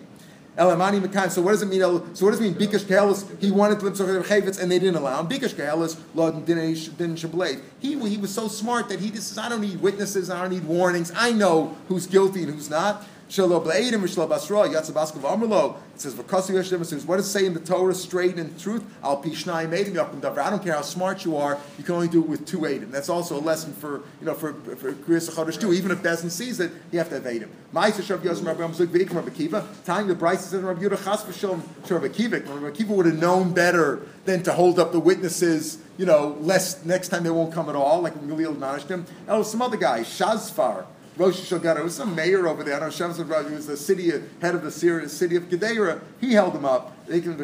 Elamani 0.58 1.02
Mekan. 1.02 1.30
So 1.30 1.41
what 1.41 1.52
does 1.52 1.62
it 1.62 1.65
mean? 1.65 1.82
So 2.15 2.26
what 2.26 2.32
does 2.32 2.39
it 2.39 2.43
mean? 2.43 2.56
Bikash 2.56 2.86
Koheles, 2.86 3.41
he 3.41 3.52
wanted 3.52 3.80
to 3.80 3.86
live 3.86 3.97
so 3.97 4.06
Chavetz 4.06 4.62
and 4.62 4.71
they 4.71 4.80
didn't 4.80 4.95
allow 4.95 5.19
him. 5.19 5.28
Bikash 5.28 5.54
Koheles, 5.54 6.00
Lord 6.15 6.45
didn't 6.45 6.76
Shablet. 6.76 7.62
He 7.80 8.00
he 8.08 8.17
was 8.17 8.34
so 8.34 8.47
smart 8.47 8.88
that 8.88 9.02
he 9.02 9.12
just 9.12 9.28
says, 9.28 9.38
I 9.38 9.50
don't 9.50 9.62
need 9.62 9.82
witnesses, 9.82 10.30
I 10.30 10.41
don't 10.41 10.52
need 10.52 10.63
warnings. 10.63 11.12
I 11.13 11.34
know 11.34 11.76
who's 11.89 12.08
guilty 12.08 12.43
and 12.43 12.54
who's 12.54 12.69
not. 12.69 13.06
Shelo 13.29 13.63
Bleidim 13.63 14.01
Shelo 14.03 14.29
Basra 14.29 14.69
Yatzabaskav 14.69 15.21
Amrlo. 15.21 15.75
It 15.93 16.01
says 16.01 16.13
Vakasi 16.13 16.51
Yeshem 16.51 16.85
says 16.85 17.05
what 17.05 17.17
does 17.17 17.27
it 17.27 17.31
say 17.31 17.45
in 17.45 17.53
the 17.53 17.59
Torah 17.59 17.93
straight 17.93 18.35
and 18.37 18.57
truth? 18.59 18.83
Al 19.03 19.21
Pishnai 19.21 19.67
Meidim 19.67 19.93
Yakum 19.93 20.21
Davar. 20.21 20.39
I 20.39 20.49
don't 20.49 20.63
care 20.63 20.73
how 20.73 20.81
smart 20.81 21.25
you 21.25 21.35
are, 21.35 21.57
you 21.77 21.83
can 21.83 21.95
only 21.95 22.07
do 22.07 22.21
it 22.21 22.29
with 22.29 22.45
two 22.45 22.59
Eidim. 22.59 22.89
That's 22.89 23.09
also 23.09 23.37
a 23.37 23.41
lesson 23.41 23.73
for 23.73 24.03
you 24.21 24.27
know 24.27 24.33
for 24.33 24.53
for 24.53 24.93
Kriyas 24.93 25.59
too. 25.59 25.73
Even 25.73 25.91
if 25.91 26.01
Bezin 26.01 26.31
sees 26.31 26.59
it, 26.59 26.71
you 26.91 26.99
have 26.99 27.09
to 27.09 27.15
have 27.15 27.23
Eidim. 27.23 27.49
Ma'aser 27.73 28.01
Shav 28.01 28.19
Yosem 28.19 28.45
Rabbi 28.45 28.61
Amzuk 28.61 28.87
Veikim 28.87 29.15
Rabbi 29.15 29.31
Kiva. 29.31 29.67
Time 29.83 30.07
the 30.07 30.15
Bryce 30.15 30.45
says 30.45 30.61
Rabbi 30.61 30.83
Yehuda 30.83 31.03
Chas 31.03 31.41
to 31.87 31.93
Rabbi 31.95 32.07
Kiva. 32.07 32.39
Rabbi 32.39 32.75
Kiva 32.75 32.93
would 32.93 33.07
have 33.07 33.19
known 33.19 33.53
better 33.53 34.03
than 34.23 34.41
to 34.43 34.53
hold 34.53 34.79
up 34.79 34.93
the 34.93 34.99
witnesses. 34.99 35.79
You 35.97 36.05
know, 36.05 36.37
less 36.39 36.85
next 36.85 37.09
time 37.09 37.23
they 37.23 37.29
won't 37.29 37.53
come 37.53 37.67
at 37.67 37.75
all, 37.75 38.01
like 38.01 38.13
Gamaliel 38.13 38.51
admonished 38.51 38.87
him. 38.87 39.05
Oh, 39.27 39.43
some 39.43 39.61
other 39.61 39.77
guy, 39.77 40.01
Shazfar. 40.01 40.85
Rosh 41.17 41.51
Hashanah. 41.51 41.80
It 41.80 41.84
was 41.84 41.95
some 41.95 42.13
mayor 42.13 42.47
over 42.47 42.63
there. 42.63 42.75
I 42.75 42.80
don't 42.80 42.97
know. 42.97 43.08
Shemson 43.08 43.30
Rav, 43.30 43.49
he 43.49 43.56
was 43.56 43.65
the 43.65 43.75
city 43.75 44.12
head 44.39 44.56
of 44.56 44.62
the 44.62 44.71
Syria, 44.71 45.10
city 45.10 45.36
of 45.36 45.43
Gedera. 45.43 46.01
He 46.21 46.34
held 46.34 46.56
him 46.56 46.65
up. 46.65 47.06
They 47.08 47.21
can 47.21 47.32
and 47.32 47.39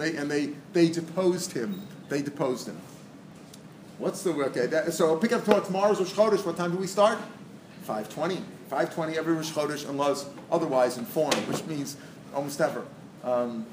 they 0.00 0.16
and 0.16 0.30
they 0.30 0.52
they 0.72 0.88
deposed 0.88 1.52
him. 1.52 1.82
They 2.08 2.22
deposed 2.22 2.68
him. 2.68 2.78
What's 3.98 4.22
the 4.22 4.32
word 4.32 4.56
okay? 4.56 4.66
That, 4.66 4.92
so 4.92 5.16
pick 5.16 5.32
up 5.32 5.44
tomorrow's 5.44 5.98
Rosh 5.98 6.12
Chodesh. 6.12 6.46
What 6.46 6.56
time 6.56 6.70
do 6.70 6.76
we 6.78 6.86
start? 6.86 7.18
Five 7.82 8.08
twenty. 8.08 8.40
Five 8.68 8.94
twenty 8.94 9.18
every 9.18 9.34
Rosh 9.34 9.50
Chodesh, 9.50 9.88
unless 9.88 10.28
otherwise 10.52 10.98
informed, 10.98 11.34
which 11.48 11.64
means 11.64 11.96
almost 12.32 12.60
ever. 12.60 12.86
Um, 13.24 13.66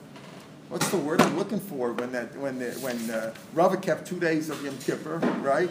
what's 0.69 0.89
the 0.89 0.97
word 0.97 1.21
I'm 1.21 1.37
looking 1.37 1.59
for 1.59 1.93
when 1.93 2.11
that 2.13 2.35
when 2.37 2.57
the, 2.57 2.71
when 2.79 3.11
uh, 3.11 3.33
Rava 3.53 3.77
kept 3.77 4.07
two 4.07 4.19
days 4.19 4.49
of 4.49 4.63
Yom 4.63 4.77
Kippur, 4.79 5.19
right? 5.41 5.69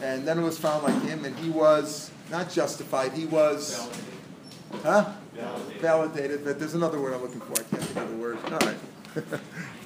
And 0.00 0.28
then 0.28 0.38
it 0.38 0.42
was 0.42 0.58
found 0.58 0.84
like 0.84 1.02
him, 1.02 1.24
and 1.24 1.36
he 1.40 1.50
was 1.50 2.11
not 2.32 2.50
justified. 2.50 3.12
He 3.12 3.26
was, 3.26 3.88
huh? 4.82 5.12
Validated. 5.34 5.80
Validated. 5.80 6.44
But 6.44 6.58
there's 6.58 6.74
another 6.74 7.00
word 7.00 7.14
I'm 7.14 7.22
looking 7.22 7.40
for. 7.40 7.52
I 7.52 7.64
can't 7.64 7.82
think 7.82 8.04
of 8.04 8.10
the 8.10 8.16
word. 8.16 8.38
All 8.46 8.58
right. 8.58 8.76